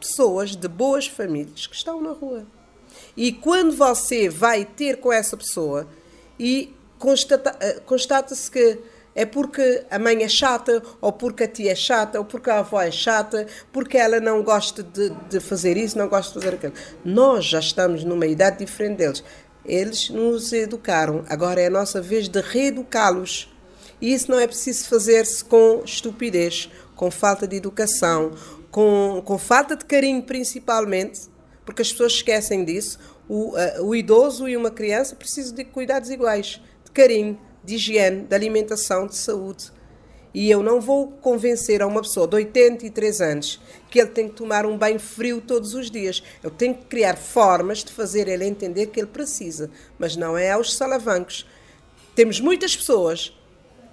[0.00, 2.46] Pessoas de boas famílias que estão na rua.
[3.16, 5.86] E quando você vai ter com essa pessoa
[6.38, 8.78] e constata, eh, constata-se que
[9.14, 12.60] é porque a mãe é chata, ou porque a tia é chata, ou porque a
[12.60, 16.56] avó é chata, porque ela não gosta de, de fazer isso, não gosta de fazer
[16.56, 16.72] aquilo.
[17.04, 19.24] Nós já estamos numa idade diferente deles.
[19.64, 23.50] Eles nos educaram, agora é a nossa vez de reeducá-los
[24.00, 28.32] e isso não é preciso fazer-se com estupidez, com falta de educação,
[28.70, 31.22] com, com falta de carinho, principalmente,
[31.64, 32.98] porque as pessoas esquecem disso.
[33.28, 38.22] O, uh, o idoso e uma criança precisam de cuidados iguais, de carinho, de higiene,
[38.22, 39.70] de alimentação, de saúde.
[40.32, 44.34] E eu não vou convencer a uma pessoa de 83 anos que ele tem que
[44.34, 46.22] tomar um banho frio todos os dias.
[46.42, 50.52] Eu tenho que criar formas de fazer ele entender que ele precisa, mas não é
[50.52, 51.46] aos salavancos.
[52.14, 53.37] Temos muitas pessoas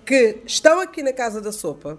[0.06, 1.98] que estão aqui na Casa da Sopa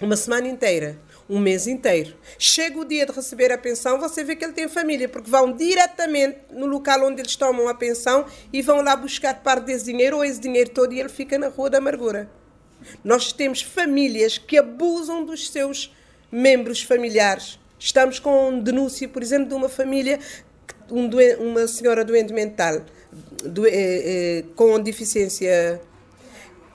[0.00, 0.96] uma semana inteira,
[1.28, 2.16] um mês inteiro.
[2.38, 5.52] Chega o dia de receber a pensão, você vê que ele tem família, porque vão
[5.52, 10.16] diretamente no local onde eles tomam a pensão e vão lá buscar parte desse dinheiro
[10.16, 12.30] ou esse dinheiro todo e ele fica na Rua da Amargura.
[13.02, 15.92] Nós temos famílias que abusam dos seus
[16.30, 17.58] membros familiares.
[17.78, 20.20] Estamos com denúncia, por exemplo, de uma família,
[20.90, 21.10] um
[21.40, 22.82] uma senhora doente mental,
[23.44, 25.80] do, eh, eh, com deficiência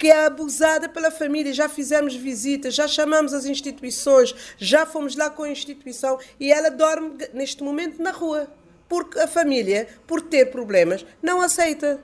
[0.04, 1.54] que é abusada pela família.
[1.54, 6.70] Já fizemos visitas, já chamamos as instituições, já fomos lá com a instituição e ela
[6.70, 8.50] dorme neste momento na rua.
[8.90, 12.02] Porque a família, por ter problemas, não aceita.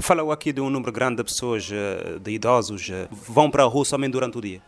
[0.00, 3.66] Falou aqui de um número grande de pessoas, eh, de idosos, eh, vão para a
[3.66, 4.62] rua somente durante o dia.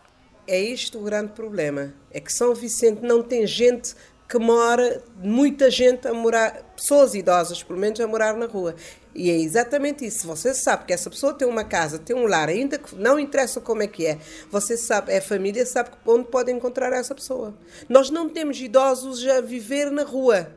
[0.46, 1.94] é isto o grande problema.
[2.10, 3.94] É que São Vicente não tem gente
[4.28, 8.74] que mora, muita gente a morar, pessoas idosas, pelo menos, a morar na rua.
[9.18, 10.28] E é exatamente isso.
[10.28, 13.60] Você sabe que essa pessoa tem uma casa, tem um lar, ainda que não interessa
[13.60, 14.16] como é que é,
[14.48, 17.52] você sabe, é família, sabe onde pode encontrar essa pessoa.
[17.88, 20.52] Nós não temos idosos a viver na rua,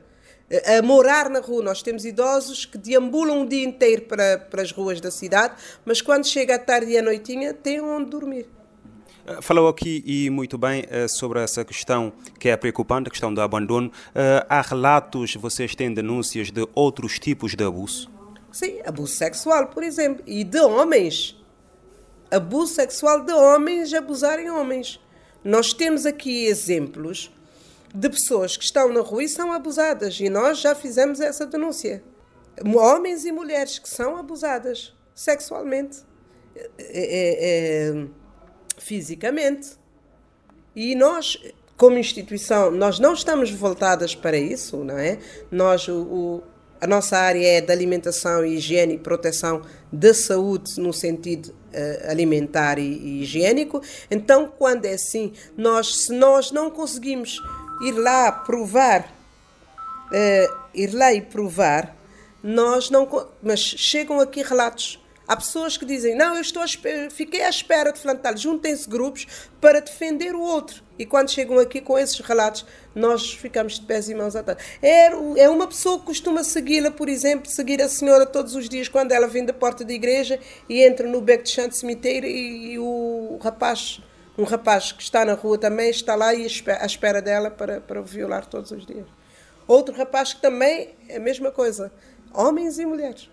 [0.77, 1.63] a morar na rua.
[1.63, 5.99] Nós temos idosos que deambulam o dia inteiro para, para as ruas da cidade, mas
[5.99, 8.47] quando chega a tarde e a noitinha, têm onde dormir.
[9.25, 13.33] Eh, falou aqui e muito bem uh, sobre essa questão que é preocupante, a questão
[13.33, 13.87] do abandono.
[13.87, 18.20] Uh, há relatos, vocês têm denúncias de outros tipos de abuso?
[18.51, 21.37] Sim, abuso sexual, por exemplo, e de homens.
[22.29, 24.99] Abuso sexual de homens abusarem homens.
[25.43, 27.31] Nós temos aqui exemplos
[27.93, 32.03] de pessoas que estão na rua e são abusadas, e nós já fizemos essa denúncia.
[32.63, 35.99] Homens e mulheres que são abusadas sexualmente.
[36.55, 38.07] É, é, é,
[38.77, 39.71] fisicamente.
[40.75, 41.37] E nós,
[41.77, 45.19] como instituição, nós não estamos voltadas para isso, não é?
[45.49, 46.43] Nós, o, o,
[46.81, 52.79] a nossa área é de alimentação, higiene e proteção da saúde no sentido uh, alimentar
[52.79, 53.81] e, e, higiênico.
[54.09, 57.39] Então, quando é assim, nós, se nós não conseguimos
[57.83, 59.13] ir lá provar,
[60.07, 61.95] uh, ir lá e provar,
[62.43, 63.07] nós não,
[63.43, 65.00] mas chegam aqui relatos
[65.31, 66.61] Há pessoas que dizem: Não, eu estou
[67.09, 68.37] fiquei à espera de plantar.
[68.37, 69.25] Juntem-se grupos
[69.61, 70.83] para defender o outro.
[70.99, 74.61] E quando chegam aqui com esses relatos, nós ficamos de pés e mãos atados.
[74.81, 75.05] É,
[75.37, 79.13] é uma pessoa que costuma segui-la, por exemplo, seguir a senhora todos os dias quando
[79.13, 82.79] ela vem da porta da igreja e entra no beco de chão cemitério e, e
[82.79, 84.01] o rapaz,
[84.37, 86.45] um rapaz que está na rua também, está lá e
[86.77, 89.07] à espera dela para, para violar todos os dias.
[89.65, 91.89] Outro rapaz que também é a mesma coisa.
[92.33, 93.29] Homens e mulheres.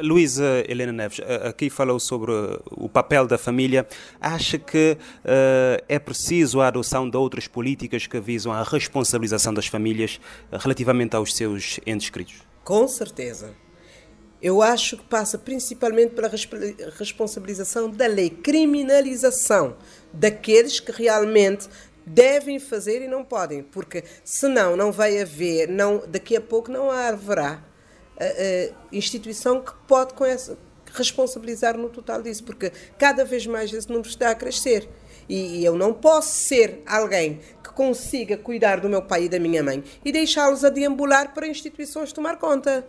[0.00, 2.32] Luísa Helena Neves, aqui falou sobre
[2.70, 3.86] o papel da família.
[4.20, 9.66] Acha que uh, é preciso a adoção de outras políticas que visam a responsabilização das
[9.66, 12.42] famílias relativamente aos seus entes queridos?
[12.64, 13.54] Com certeza.
[14.42, 16.28] Eu acho que passa principalmente pela
[16.98, 19.76] responsabilização da lei, criminalização
[20.12, 21.68] daqueles que realmente
[22.04, 26.90] devem fazer e não podem, porque senão não vai haver, não, daqui a pouco não
[26.90, 27.62] haverá
[28.22, 30.56] uh, instituição que pode com essa,
[30.92, 34.88] responsabilizar no total disso, porque cada vez mais esse número está a crescer.
[35.28, 39.62] E eu não posso ser alguém que consiga cuidar do meu pai e da minha
[39.62, 42.86] mãe e deixá-los a deambular para instituições tomar conta.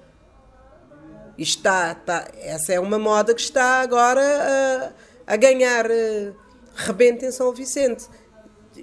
[1.38, 4.94] Está, está, essa é uma moda que está agora
[5.28, 6.36] a, a ganhar uh,
[6.76, 8.06] rebento em São Vicente.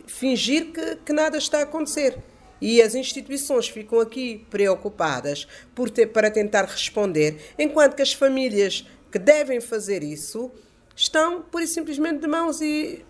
[0.06, 2.16] Fingir que, que nada está a acontecer
[2.60, 8.84] e as instituições ficam aqui preocupadas por ter, para tentar responder, enquanto que as famílias
[9.10, 10.50] que devem fazer isso
[10.94, 13.04] estão, por e simplesmente, de mãos e.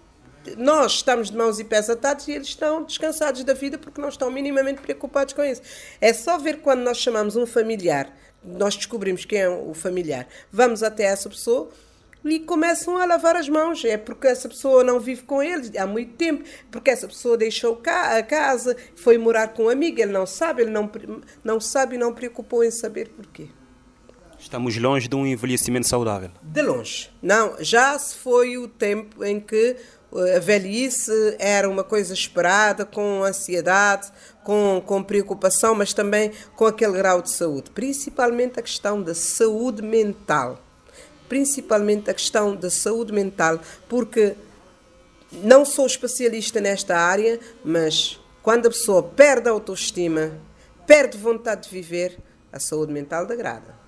[0.57, 4.09] Nós estamos de mãos e pés atados e eles estão descansados da vida porque não
[4.09, 5.61] estão minimamente preocupados com isso.
[6.01, 8.11] É só ver quando nós chamamos um familiar,
[8.43, 11.71] nós descobrimos quem é o familiar, vamos até essa pessoa
[12.25, 13.85] e começam a lavar as mãos.
[13.85, 17.81] É porque essa pessoa não vive com ele há muito tempo, porque essa pessoa deixou
[17.85, 20.91] a casa, foi morar com um amigo, ele não sabe, ele não,
[21.43, 23.49] não sabe e não preocupou em saber porquê.
[24.39, 26.31] Estamos longe de um envelhecimento saudável.
[26.43, 27.11] De longe.
[27.23, 29.77] Não, já se foi o tempo em que
[30.15, 34.11] eh, a velhice era uma coisa esperada, com ansiedade,
[34.43, 37.71] com, com preocupação, mas também com aquele grau de saúde.
[37.71, 40.59] Principalmente a questão da saúde mental
[41.31, 44.35] principalmente a questão da saúde mental, porque
[45.45, 50.33] não sou especialista nesta área, mas quando a pessoa perde a autoestima,
[50.89, 52.19] perde vontade de viver,
[52.53, 53.79] a saúde mental degrada.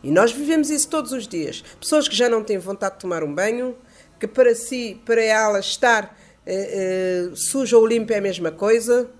[0.00, 1.64] E nós vivemos isso todos os dias.
[1.80, 3.76] Pessoas que já não têm vontade de tomar um banho,
[4.20, 9.10] que para si, para ela estar eh, eh, suja ou limpa é a mesma coisa.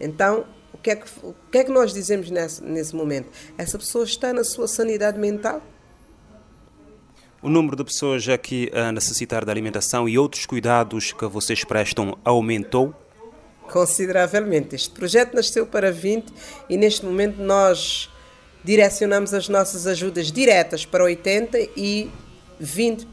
[0.00, 3.28] Então, o que é que, o que, é que nós dizemos nesse, nesse momento?
[3.58, 5.62] Essa pessoa está na sua sanidade mental?
[7.46, 12.18] O número de pessoas aqui a necessitar de alimentação e outros cuidados que vocês prestam
[12.24, 12.92] aumentou?
[13.70, 14.74] Consideravelmente.
[14.74, 16.26] Este projeto nasceu para 20
[16.68, 18.10] e neste momento nós
[18.64, 22.10] direcionamos as nossas ajudas diretas para 80 e
[22.58, 23.06] 20,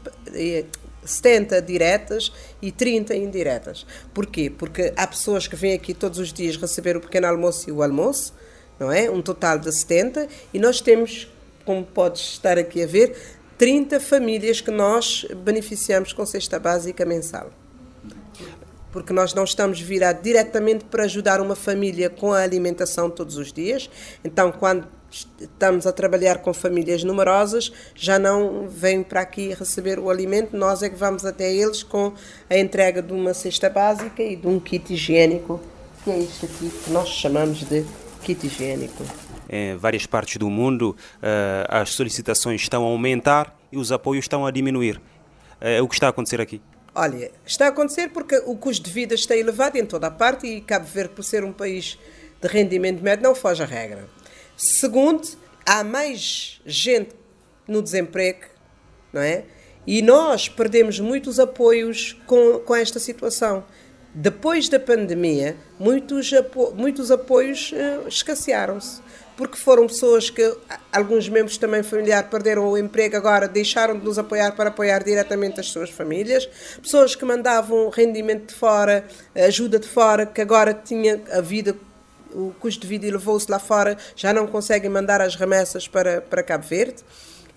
[1.04, 3.86] 70 diretas e 30 indiretas.
[4.12, 4.50] Porquê?
[4.50, 7.84] Porque há pessoas que vêm aqui todos os dias receber o pequeno almoço e o
[7.84, 8.34] almoço,
[8.80, 9.08] não é?
[9.08, 11.28] Um total de 70 e nós temos,
[11.64, 13.16] como podes estar aqui a ver,
[13.56, 17.50] 30 famílias que nós beneficiamos com cesta básica mensal.
[18.92, 23.52] Porque nós não estamos virados diretamente para ajudar uma família com a alimentação todos os
[23.52, 23.90] dias.
[24.24, 24.86] Então, quando
[25.40, 30.82] estamos a trabalhar com famílias numerosas, já não vêm para aqui receber o alimento, nós
[30.82, 32.12] é que vamos até eles com
[32.50, 35.60] a entrega de uma cesta básica e de um kit higiênico,
[36.02, 37.84] que é isto aqui que nós chamamos de
[38.22, 39.04] kit higiênico.
[39.56, 44.44] Em várias partes do mundo, eh, as solicitações estão a aumentar e os apoios estão
[44.44, 45.00] a diminuir.
[45.60, 46.60] É o que está a acontecer aqui.
[46.92, 50.48] Olha, está a acontecer porque o custo de vida está elevado em toda a parte
[50.48, 51.96] e Cabo Verde, por ser um país
[52.42, 54.08] de rendimento médio, não foge à regra.
[54.56, 55.28] Segundo,
[55.64, 57.14] há mais gente
[57.68, 58.46] no desemprego,
[59.12, 59.44] não é?
[59.86, 63.64] E nós perdemos muitos apoios com, com esta situação.
[64.12, 69.00] Depois da pandemia, muitos, apo muitos apoios uh, escassearam-se
[69.36, 70.56] porque foram pessoas que
[70.92, 75.60] alguns membros também familiares perderam o emprego, agora deixaram de nos apoiar para apoiar diretamente
[75.60, 76.48] as suas famílias,
[76.80, 81.76] pessoas que mandavam rendimento de fora, ajuda de fora, que agora tinha a vida
[82.34, 86.42] o custo de vida elevou-se lá fora, já não conseguem mandar as remessas para, para
[86.42, 86.96] Cabo Verde.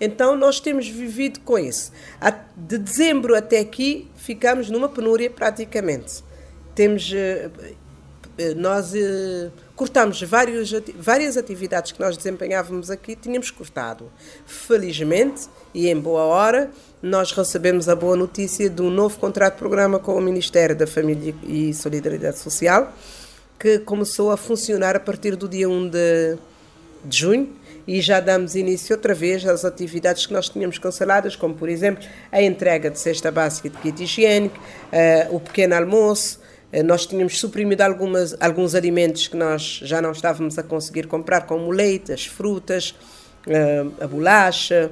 [0.00, 1.90] Então nós temos vivido com isso.
[2.56, 6.22] De dezembro até aqui ficamos numa penúria praticamente.
[6.74, 7.50] Temos eh,
[8.56, 14.10] nós eh, cortamos vários, várias atividades que nós desempenhávamos aqui, tínhamos cortado.
[14.46, 16.70] Felizmente, e em boa hora,
[17.02, 20.86] nós recebemos a boa notícia de um novo contrato de programa com o Ministério da
[20.86, 22.92] Família e Solidariedade Social,
[23.58, 26.38] que começou a funcionar a partir do dia 1 de,
[27.04, 27.56] de junho
[27.88, 32.04] e já damos início outra vez às atividades que nós tínhamos canceladas, como por exemplo
[32.30, 36.38] a entrega de cesta básica de kit higiênico, uh, o pequeno almoço,
[36.84, 41.70] nós tínhamos suprimido algumas, alguns alimentos que nós já não estávamos a conseguir comprar, como
[41.70, 42.94] leite, as frutas,
[43.46, 44.90] uh, a bolacha.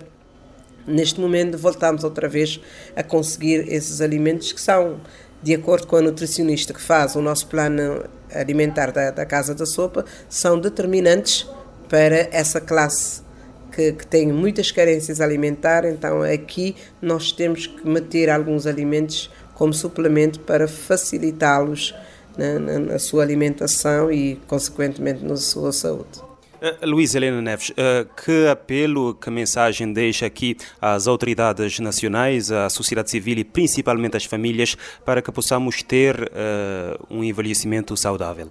[0.87, 2.61] Neste momento voltamos outra vez
[2.95, 5.01] a conseguir esses alimentos que são
[5.43, 9.67] de acordo com a nutricionista que faz o nosso plano alimentar da, da Casa da
[9.67, 11.47] Sopa, são determinantes
[11.89, 13.23] para essa classe
[13.71, 15.93] que, que, tem muitas carências alimentares.
[15.93, 21.95] Então, aqui nós temos que meter alguns alimentos como suplemento para facilitá-los
[22.37, 26.21] na, na, na sua alimentação e, consequentemente, na sua saúde.
[26.57, 27.75] Uh, Luís Helena Neves, uh,
[28.23, 34.25] que apelo, que mensagem deixa aqui às autoridades nacionais, à sociedade civil e principalmente às
[34.25, 38.49] famílias para que possamos ter uh, um envelhecimento saudável?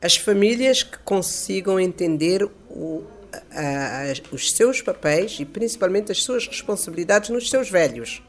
[0.00, 3.04] As famílias que consigam entender o,
[3.52, 8.22] a, a, os seus papéis e principalmente as suas responsabilidades nos seus velhos.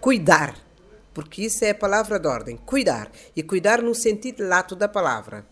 [0.00, 0.54] Cuidar,
[1.12, 2.56] porque isso é a palavra de ordem.
[2.56, 3.10] Cuidar.
[3.34, 5.44] E cuidar no sentido lato da palavra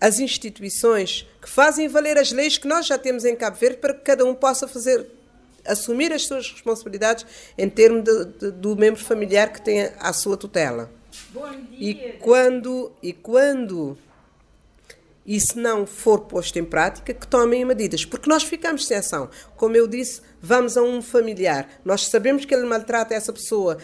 [0.00, 3.94] as instituições que fazem valer as leis que nós já temos em Cabo Verde para
[3.94, 5.06] que cada um possa fazer
[5.64, 10.36] assumir as suas responsabilidades em termos de, de, do membro familiar que tem a sua
[10.36, 10.90] tutela.
[11.72, 13.98] E quando e quando
[15.28, 19.28] e se não for posto em prática, que tomem medidas, porque nós ficamos sem ação.
[19.58, 23.76] Como eu disse, vamos a um familiar, nós sabemos que ele maltrata essa pessoa,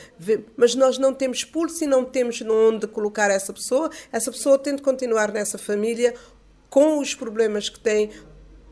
[0.57, 4.75] mas nós não temos pulso e não temos onde colocar essa pessoa, essa pessoa tem
[4.75, 6.15] de continuar nessa família
[6.71, 8.11] com os problemas que tem,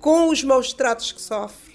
[0.00, 1.71] com os maus tratos que sofre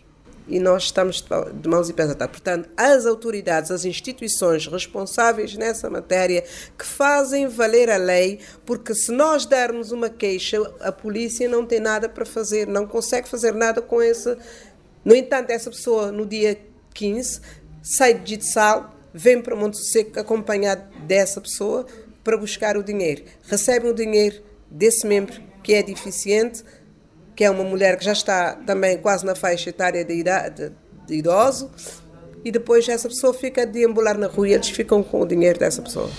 [0.47, 2.39] e nós estamos de mãos e pés atados.
[2.39, 6.43] Portanto, as autoridades, as instituições responsáveis nessa matéria
[6.77, 11.79] que fazem valer a lei, porque se nós dermos uma queixa, a polícia não tem
[11.79, 14.37] nada para fazer, não consegue fazer nada com esse.
[15.03, 16.57] No entanto, essa pessoa, no dia
[16.93, 17.41] 15,
[17.81, 21.85] sai de Jitsal, vem para Monte Seco acompanhado dessa pessoa
[22.23, 23.23] para buscar o dinheiro.
[23.43, 26.63] Recebe o dinheiro desse membro que é deficiente
[27.37, 30.71] que é uma mulher que já está também quase na faixa etária de, idade,
[31.05, 31.69] de idoso,
[32.43, 35.59] e depois essa pessoa fica a deambular na rua e eles ficam com o dinheiro
[35.59, 36.09] dessa pessoa.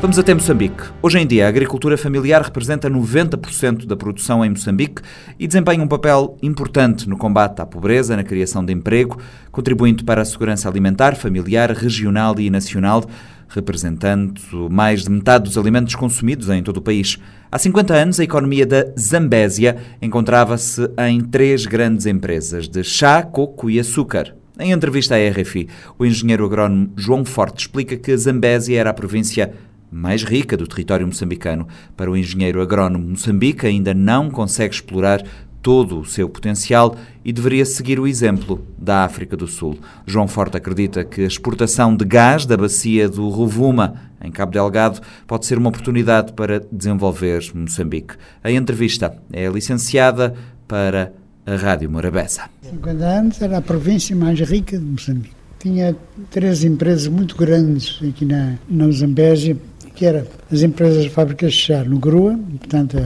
[0.00, 0.84] Vamos até Moçambique.
[1.02, 5.02] Hoje em dia, a agricultura familiar representa 90% da produção em Moçambique
[5.36, 9.18] e desempenha um papel importante no combate à pobreza, na criação de emprego,
[9.50, 13.04] contribuindo para a segurança alimentar, familiar, regional e nacional,
[13.48, 17.18] representando mais de metade dos alimentos consumidos em todo o país.
[17.50, 23.68] Há 50 anos, a economia da Zambésia encontrava-se em três grandes empresas de chá, coco
[23.68, 24.32] e açúcar.
[24.60, 28.94] Em entrevista à RFI, o engenheiro agrónomo João Forte explica que a Zambésia era a
[28.94, 29.52] província
[29.90, 31.66] mais rica do território moçambicano.
[31.96, 35.22] Para o engenheiro agrónomo, Moçambique ainda não consegue explorar
[35.62, 39.78] todo o seu potencial e deveria seguir o exemplo da África do Sul.
[40.06, 45.00] João Forte acredita que a exportação de gás da bacia do Rovuma, em Cabo Delgado,
[45.26, 48.14] pode ser uma oportunidade para desenvolver Moçambique.
[48.42, 50.34] A entrevista é licenciada
[50.66, 51.12] para
[51.44, 52.42] a Rádio Morabeza.
[52.62, 55.34] 50 anos era a província mais rica de Moçambique.
[55.58, 55.96] tinha
[56.30, 59.56] três empresas muito grandes aqui na, na Zambésia,
[59.98, 62.96] que eram as empresas de fábricas de chá no Grua, portanto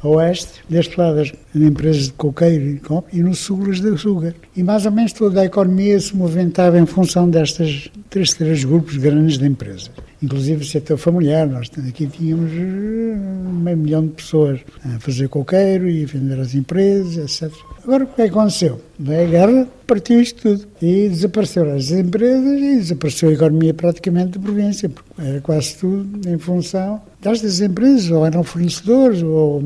[0.00, 2.80] a oeste, deste lado as empresas de coqueiro
[3.12, 4.32] e no sul as de açúcar.
[4.56, 8.96] E mais ou menos toda a economia se movimentava em função destes três, três grupos
[8.96, 9.90] grandes de empresas.
[10.22, 13.16] Inclusive o setor familiar, nós aqui tínhamos eh,
[13.62, 17.54] meio milhão de pessoas a fazer coqueiro e vender as empresas, etc.
[17.84, 18.80] Agora o que aconteceu?
[18.98, 24.38] Veio a guerra, partiu isto tudo e desapareceram as empresas e desapareceu a economia praticamente
[24.38, 29.62] da província, porque era quase tudo em função destas empresas, ou eram fornecedores, ou,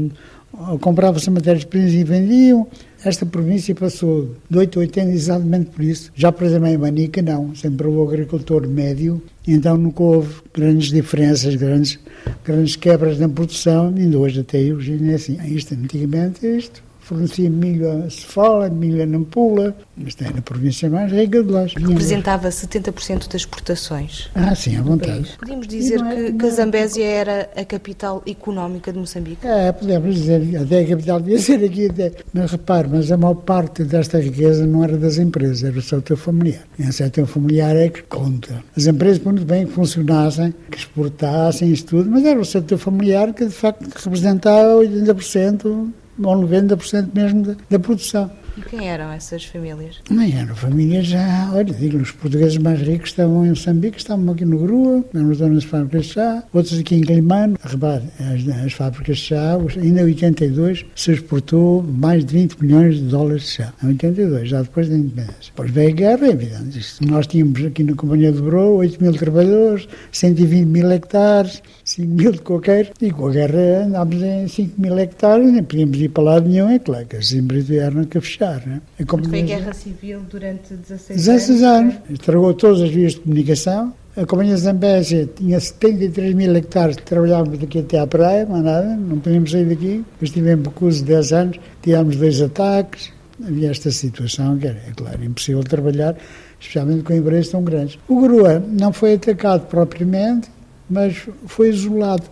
[0.53, 2.66] ou compravam-se matérias-primas e vendiam.
[3.03, 6.12] Esta província passou de 8 a 80 exatamente por isso.
[6.14, 7.55] Já, por exemplo, em Manica, não.
[7.55, 9.22] Sempre o agricultor médio,
[9.53, 11.98] então nunca houve grandes diferenças, grandes,
[12.44, 15.38] grandes quebras na produção, ainda hoje até hoje é assim.
[15.46, 21.11] Isto, antigamente, isto fornecia milho a Cefola, milho a Nampula, mas tem na província mais
[21.11, 21.65] rica de lá.
[21.65, 24.31] Representava 70% das exportações.
[24.33, 25.37] Ah, sim, à vontade.
[25.37, 29.45] Podíamos dizer é, que, que a é Zambésia era a capital económica de Moçambique?
[29.45, 32.13] É, podemos dizer, até a capital devia ser aqui até.
[32.33, 36.17] Mas repare, mas a maior parte desta riqueza não era das empresas, era o setor
[36.17, 36.63] familiar.
[36.79, 38.63] E o setor familiar é que conta.
[38.77, 43.35] As empresas, muito bem, que funcionassem, que exportassem, isso tudo, mas era o setor familiar
[43.35, 45.91] que, de facto, representava 80%
[46.23, 48.31] ou 90% mesmo da, da produção.
[48.57, 50.01] E quem eram essas famílias?
[50.11, 54.45] Não eram famílias já, olha, digo os portugueses mais ricos estavam em Moçambique, estavam aqui
[54.45, 57.57] no Grua, os donos das fábricas de chá, outros aqui em Climano.
[57.62, 62.97] Repare, as, as fábricas de chá, ainda em 82 se exportou mais de 20 milhões
[62.97, 63.73] de dólares de chá.
[63.83, 65.35] Em 82, já depois da independência.
[65.47, 67.05] Depois veio a guerra, é evidente.
[67.07, 72.30] Nós tínhamos aqui na Companhia de Bro 8 mil trabalhadores, 120 mil hectares, 5 mil
[72.30, 76.22] de coqueiro, e com a guerra andámos em 5 mil hectares, nem podíamos ir para
[76.22, 78.64] lado nenhum, é claro que as empresas vieram que fechar.
[78.64, 78.80] Né?
[78.97, 81.47] É como foi a guerra civil durante 16 anos?
[81.47, 81.95] 16 anos.
[82.11, 83.93] Estragou todas as vias de comunicação.
[84.16, 89.18] A Companhia Zambésia tinha 73 mil hectares, trabalhávamos daqui até à praia, mas nada, não
[89.18, 90.05] podíamos sair daqui.
[90.12, 93.11] Depois tivemos de 10 anos, tivemos dois ataques,
[93.45, 96.16] havia esta situação que era, é claro, impossível trabalhar,
[96.61, 97.99] especialmente com empresas tão grandes.
[98.07, 100.51] O Grua não foi atacado propriamente,
[100.91, 101.16] mas
[101.47, 102.24] foi isolado.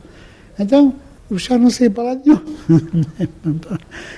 [0.58, 0.94] Então,
[1.30, 2.40] o chá não saiu para lado nenhum.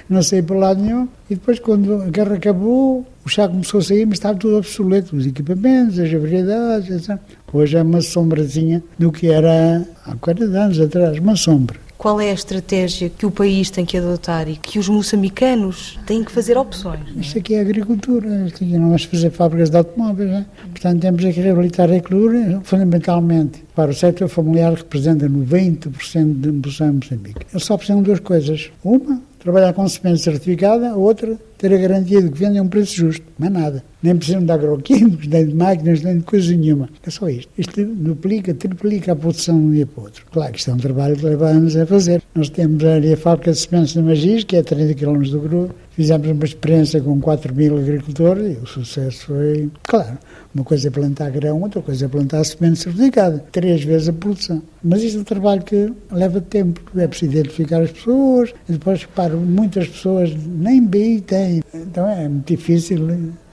[0.08, 1.08] não saiu para lado nenhum.
[1.28, 5.16] E depois, quando a guerra acabou, o chá começou a sair, mas estava tudo obsoleto.
[5.16, 7.18] Os equipamentos, as variedades, etc.
[7.52, 12.30] Hoje é uma sombrazinha do que era há 40 anos atrás, uma sombra qual é
[12.30, 16.56] a estratégia que o país tem que adotar e que os moçambicanos têm que fazer
[16.56, 17.02] opções?
[17.14, 17.20] É?
[17.20, 20.46] Isto aqui é agricultura, isto aqui não vamos fazer fábricas de automóveis, é?
[20.70, 26.88] portanto temos que reabilitar a agricultura, fundamentalmente para o setor familiar representa 90% da produção
[26.88, 27.46] em Moçambique.
[27.52, 28.70] Eles só precisam de duas coisas.
[28.82, 32.68] Uma, trabalhar com semente certificada, a outra, ter a garantia de que vendem a um
[32.68, 33.84] preço justo, mais nada.
[34.02, 36.88] Nem precisam de agroquímicos, nem de máquinas, nem de coisa nenhuma.
[37.06, 37.52] É só isto.
[37.58, 40.24] Isto duplica, triplica a produção de um dia para o outro.
[40.32, 42.22] Claro que isto é um trabalho que leva anos a fazer.
[42.34, 45.40] Nós temos ali a fábrica de sementes de Magis, que é a 30 km do
[45.40, 45.74] grupo.
[45.90, 50.16] Fizemos uma experiência com 4 mil agricultores e o sucesso foi, claro,
[50.54, 53.44] uma coisa é plantar grão, outra coisa é plantar semente certificada.
[53.52, 54.62] Três vezes a produção.
[54.82, 56.80] Mas isto é um trabalho que leva tempo.
[56.96, 61.49] É preciso identificar as pessoas, e depois, reparo, muitas pessoas nem BI têm.
[61.74, 62.98] Então é difícil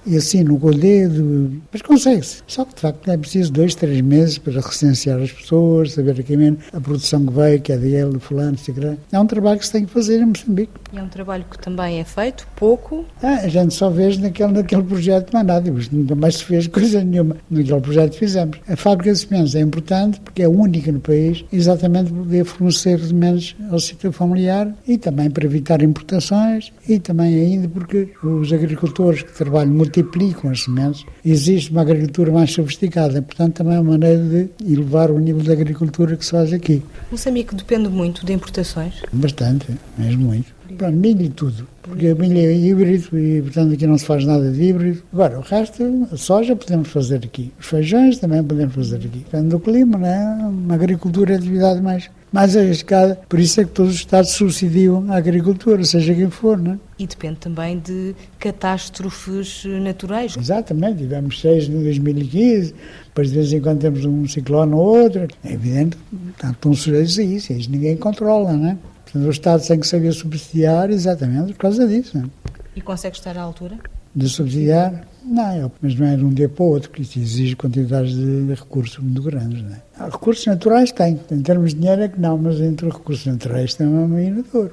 [0.08, 2.42] e assino com o dedo, mas consegue-se.
[2.48, 6.38] Só que, de facto, é preciso dois, três meses para recensear as pessoas, saber aqui
[6.38, 8.98] mesmo a produção que veio, que é dele, do fulano, etc.
[9.12, 10.72] É um trabalho que se tem que fazer em Moçambique.
[10.94, 13.06] E é um trabalho que também é feito, pouco?
[13.22, 17.04] Ah, a gente só vê naquele, naquele projeto, mas nada, nunca mais se fez coisa
[17.04, 17.38] nenhuma.
[17.50, 18.58] Naquele projeto que fizemos.
[18.68, 22.46] A fábrica de sementes é importante porque é a única no país, exatamente para poder
[22.46, 28.52] fornecer sementes ao setor familiar e também para evitar importações e também ainda porque os
[28.54, 31.06] agricultores que trabalham muito multiplicam as sementes.
[31.26, 35.54] Existe uma agricultura mais sofisticada, portanto, também é uma maneira de elevar o nível da
[35.54, 36.84] agricultura que se faz aqui.
[37.12, 39.02] Moçambique depende muito de importações?
[39.12, 39.68] Bastante,
[39.98, 40.56] mesmo muito.
[40.78, 44.26] Para milho e tudo, porque o milho é híbrido e, portanto, aqui não se faz
[44.26, 45.02] nada de híbrido.
[45.14, 47.52] Agora, o resto, a soja podemos fazer aqui.
[47.60, 49.08] Os feijões também podemos fazer aqui.
[49.08, 50.48] Depende do clima, não é?
[50.48, 53.20] Uma agricultura é atividade mais mais arriscada.
[53.28, 56.80] Por isso é que todos os Estados subsidiam a agricultura, seja quem for, não é?
[57.00, 60.38] E depende também de catástrofes naturais.
[60.38, 62.76] Exatamente, tivemos seis em 2015,
[63.06, 65.28] depois de vez em quando temos um ciclone ou outro.
[65.44, 65.98] É evidente
[66.38, 68.78] que estão sujeitos a isso, isso ninguém controla, não é?
[69.04, 72.20] Portanto, o Estado tem que saber subsidiar exatamente por causa disso.
[72.20, 72.30] Não é?
[72.76, 73.80] E consegue estar à altura?
[74.16, 75.08] De subsidiar?
[75.28, 78.54] Não, mas não é de um dia para o outro, que isso exige quantidades de
[78.54, 79.62] recursos muito grandes.
[79.62, 80.10] Não é?
[80.10, 83.86] Recursos naturais tem, em termos de dinheiro é que não, mas entre recursos naturais tem
[83.86, 84.72] um minador.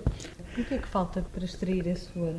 [0.57, 2.36] O que é que falta para extrair esse ouro?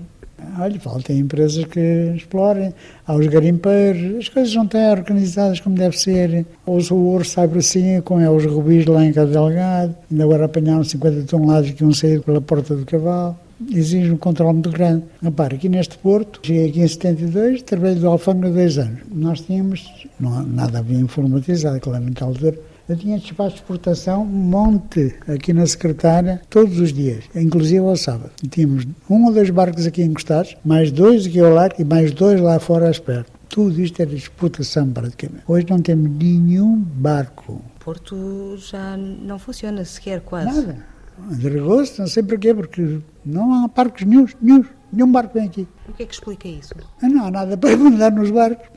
[0.57, 2.74] Olha, falta empresas que explorem,
[3.05, 6.45] há os garimpeiros, as coisas não estão organizadas como deve ser.
[6.66, 10.24] Ou o ouro sai por cima, com é os rubis lá em Cabo Delgado, ainda
[10.24, 13.38] agora apanharam 50 toneladas que iam sair pela porta do cavalo.
[13.72, 15.03] Exige um controle muito grande.
[15.22, 19.01] Repare, aqui neste Porto, cheguei aqui em 72, trabalhei do Alfândega dois anos.
[19.12, 24.26] Nós tínhamos, não, nada havia informatizado, claro, naquela altura, eu tinha espaço de exportação um
[24.26, 28.30] monte aqui na secretária, todos os dias, inclusive ao sábado.
[28.43, 32.12] E tínhamos um ou dois barcos aqui encostados, mais dois aqui ao lado e mais
[32.12, 33.26] dois lá fora à espera.
[33.49, 35.43] Tudo isto era exportação praticamente.
[35.47, 37.62] Hoje não temos nenhum barco.
[37.80, 40.45] Porto já não funciona sequer, quase.
[40.45, 40.95] Nada.
[41.18, 45.68] Derrubou-se, não sei porquê, porque não há barcos nenhum, nenhum, nenhum barco vem aqui.
[45.88, 46.74] O que é que explica isso?
[47.01, 48.68] Não há nada para mandar nos barcos.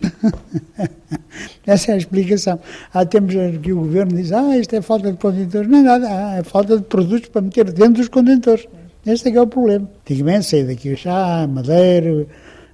[1.67, 2.59] Essa é a explicação.
[2.93, 5.69] Há tempos que o governo diz, ah, isto é falta de contentores.
[5.69, 6.09] Não é nada,
[6.39, 8.67] é falta de produtos para meter dentro dos contentores.
[9.05, 9.89] Este é que é o problema.
[10.03, 12.27] Antigamente saía daqui o chá, madeira,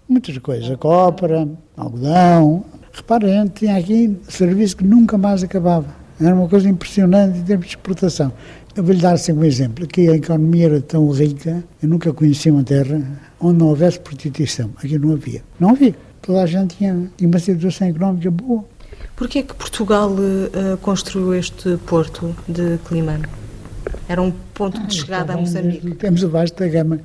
[0.08, 2.64] muitas coisas, a cópera, algodão.
[2.92, 5.86] Reparem, tinha aqui serviço que nunca mais acabava.
[6.20, 8.32] Era uma coisa impressionante em termos de exportação.
[8.76, 9.84] Eu vou-lhe dar assim um exemplo.
[9.84, 13.00] Aqui a economia era tão rica, eu nunca conheci uma terra
[13.40, 14.70] onde não houvesse prostituição.
[14.76, 15.42] Aqui não havia.
[15.60, 15.94] Não havia.
[16.20, 18.64] Toda a gente tinha, tinha uma situação económica boa.
[19.14, 23.28] Porquê é que Portugal uh, construiu este porto de Climano?
[24.08, 25.94] Era um ponto de chegada ah, a Moçambique.
[25.94, 27.00] Temos o Vasco da Gama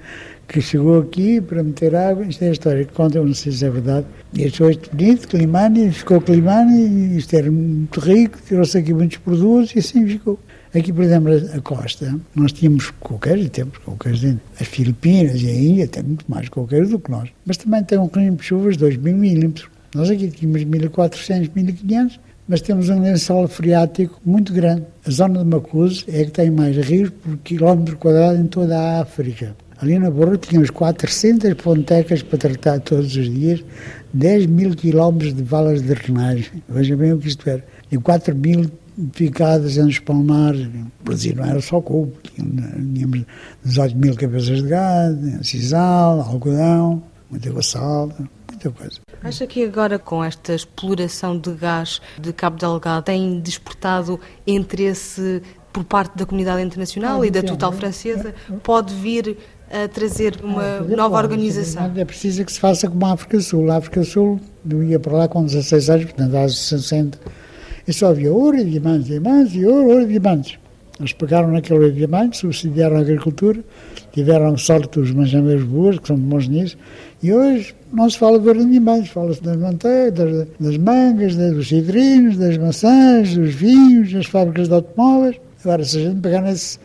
[0.47, 2.25] que chegou aqui para meter água.
[2.25, 4.07] Isto é a história que conta, não sei se é verdade.
[4.33, 9.17] E achou isto bonito, Climane, ficou Climane, e isto era muito rico, tirou-se aqui muitos
[9.17, 10.39] produtos e assim ficou.
[10.73, 14.41] Aqui, por exemplo, a costa, nós tínhamos coqueiros, e temos coqueiros dentro.
[14.59, 17.29] As Filipinas e a Índia têm muito mais coqueiros do que nós.
[17.43, 19.67] Mas também tem um clima de chuvas de 2 mil milímetros.
[19.95, 24.83] Nós aqui tínhamos 1400, 1500, mas temos um lençol freático muito grande.
[25.05, 29.01] A zona de Macuse é que tem mais rios por quilómetro quadrado em toda a
[29.01, 29.55] África.
[29.81, 33.63] Ali na Borra tínhamos 400 pontecas para tratar todos os dias,
[34.13, 36.61] 10 mil quilómetros de valas de drenagem.
[36.67, 37.63] Veja bem o que isto era.
[37.91, 38.69] E 4 mil
[39.07, 40.67] picadas os palmares.
[40.67, 43.25] O Brasil não era só couve, tínhamos
[43.63, 48.11] 18 mil cabeças de gado, sisal, algodão, muita vassal,
[48.49, 48.99] muita coisa.
[49.23, 55.41] Acha que agora, com esta exploração de gás de Cabo Delgado, tem despertado interesse
[55.71, 58.33] por parte da comunidade internacional ah, e da Total Francesa?
[58.63, 59.37] Pode vir
[59.71, 61.91] a trazer uma ah, nova organização?
[61.95, 63.69] É preciso que se faça como a África Sul.
[63.71, 64.39] A África Sul,
[64.69, 67.19] eu ia para lá com 16 anos, portanto, há 60
[67.89, 70.59] e só havia ouro e diamantes, diamantes e ouro, ouro e diamantes.
[70.99, 73.61] Eles pegaram naquele ouro e diamantes, subsidiaram a agricultura,
[74.13, 76.77] tiveram sorte os manjameiros boas, que são bons nisso,
[77.23, 81.35] e hoje não se fala de ouro e diamantes, fala-se das manteigas, das, das, mangas,
[81.35, 85.37] dos cidrinos, das maçãs, dos vinhos, das fábricas de automóveis.
[85.63, 86.77] Agora, se a gente pegar nesse,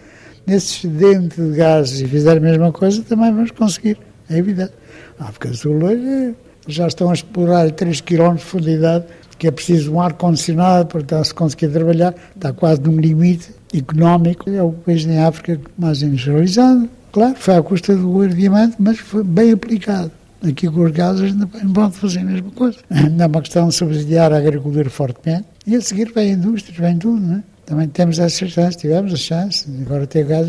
[0.47, 3.99] nesse excedente de gases e fizer a mesma coisa, também vamos conseguir,
[4.31, 4.73] é evidente.
[5.19, 6.35] A África do Sul hoje
[6.67, 9.05] já estão a explorar 3 km de profundidade
[9.37, 14.49] que é preciso um ar-condicionado para se conseguir trabalhar, está quase num limite económico.
[14.51, 16.89] É o país em África mais industrializado.
[17.13, 20.11] Claro, foi à custa do ouro diamante, mas foi bem aplicado.
[20.43, 22.79] Aqui com os gases ainda pode fazer a mesma coisa.
[22.91, 25.45] Não é uma questão de subsidiar a agricultura fortemente.
[25.67, 27.43] E a seguir vem a indústria, vem tudo, não é?
[27.65, 29.65] Também temos essa chance, tivemos a chance.
[29.81, 30.47] Agora ter gás,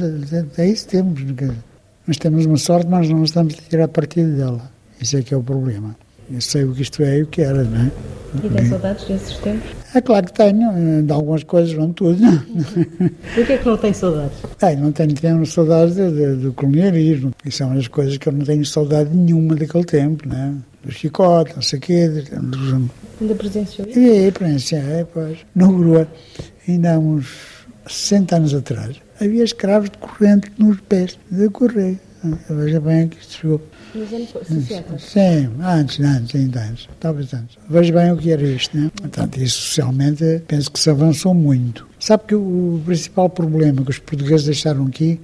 [0.58, 1.22] é isso temos.
[2.06, 4.70] Mas temos uma sorte, mas não estamos a tirar partido dela.
[5.00, 5.96] Isso é que é o problema.
[6.32, 7.92] Eu sei o que isto é e o que era, não é?
[8.44, 9.70] E tem saudades desses tempos?
[9.94, 12.20] É claro que tenho, de algumas coisas, não tudo.
[13.34, 14.38] Por que é que não tem saudades?
[14.58, 18.66] Tenho, não tenho, tenho saudades do colonialismo, que são as coisas que eu não tenho
[18.66, 20.54] saudade nenhuma daquele tempo, não é?
[20.84, 22.24] Do chicote, não sei o quê.
[23.22, 24.00] Ainda presenciou isso?
[24.00, 25.38] É, presenciei, pois.
[25.56, 26.08] No Grua,
[26.68, 31.98] ainda há uns 60 anos atrás, havia escravos de corrente nos pés, de correr.
[32.50, 33.62] Veja bem que isto chegou.
[33.96, 35.00] Nos anos 60?
[35.00, 37.58] Sim, antes, antes, ainda antes, talvez antes.
[37.70, 38.92] Veja bem o que era isto, né?
[38.94, 41.88] Portanto, isso socialmente penso que se avançou muito.
[41.98, 45.20] Sabe que o principal problema que os portugueses deixaram aqui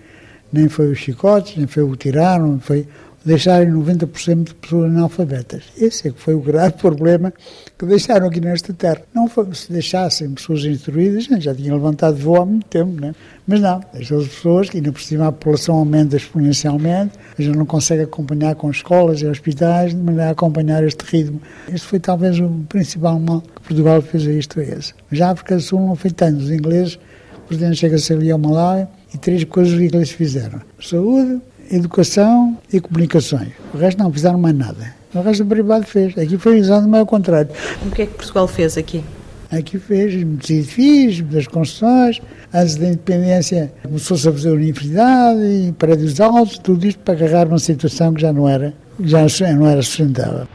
[0.53, 2.87] nem foi os chicotes, nem foi o tiraram, foi
[3.23, 5.63] deixarem 90% de pessoas analfabetas.
[5.77, 7.31] Esse é que foi o grave problema
[7.77, 9.01] que deixaram aqui nesta terra.
[9.13, 13.13] Não foi, se deixassem pessoas instruídas, já tinham levantado voo há muito tempo, né?
[13.47, 17.57] mas não, deixou as pessoas, que ainda por cima a população aumenta exponencialmente, a gente
[17.57, 21.41] não consegue acompanhar com escolas e hospitais, de maneira a acompanhar este ritmo.
[21.67, 24.93] Este foi talvez o principal mal que Portugal fez a isto a esse.
[25.11, 26.99] Já a África do Sul não foi tanto, os ingleses,
[27.43, 30.61] o presidente chega-se ali ao Malásia, e três coisas os ingleses fizeram.
[30.79, 31.41] Saúde,
[31.71, 33.49] educação e comunicações.
[33.73, 34.93] O resto não fizeram mais nada.
[35.13, 36.17] O resto o privado fez.
[36.17, 37.49] Aqui foi exatamente ao contrário.
[37.85, 39.03] O que é que Portugal fez aqui?
[39.51, 42.21] Aqui fez muitos edifícios, das construções,
[42.53, 47.59] antes da independência começou-se a fazer universidade e prédios altos, tudo isto para agarrar uma
[47.59, 50.47] situação que já não era, já não era sustentável.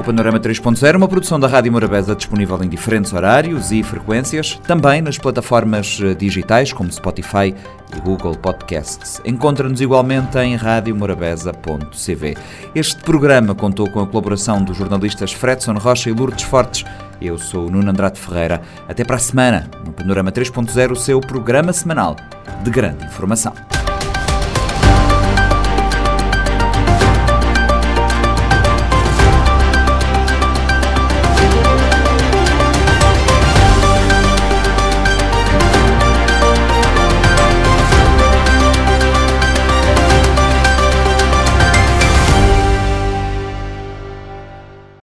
[0.00, 4.58] O Panorama 3.0 é uma produção da Rádio Morabeza disponível em diferentes horários e frequências,
[4.66, 7.54] também nas plataformas eh, digitais como Spotify
[7.94, 9.20] e Google Podcasts.
[9.26, 12.34] Encontra-nos igualmente em radiomorabeza.cv.
[12.74, 16.82] Este programa contou com a colaboração dos jornalistas Fredson Rocha e Lourdes Fortes.
[17.20, 18.62] Eu sou o Nuno Andrade Ferreira.
[18.88, 22.16] Até para a semana, no Panorama 3.0, o seu programa semanal
[22.64, 23.52] de grande informação.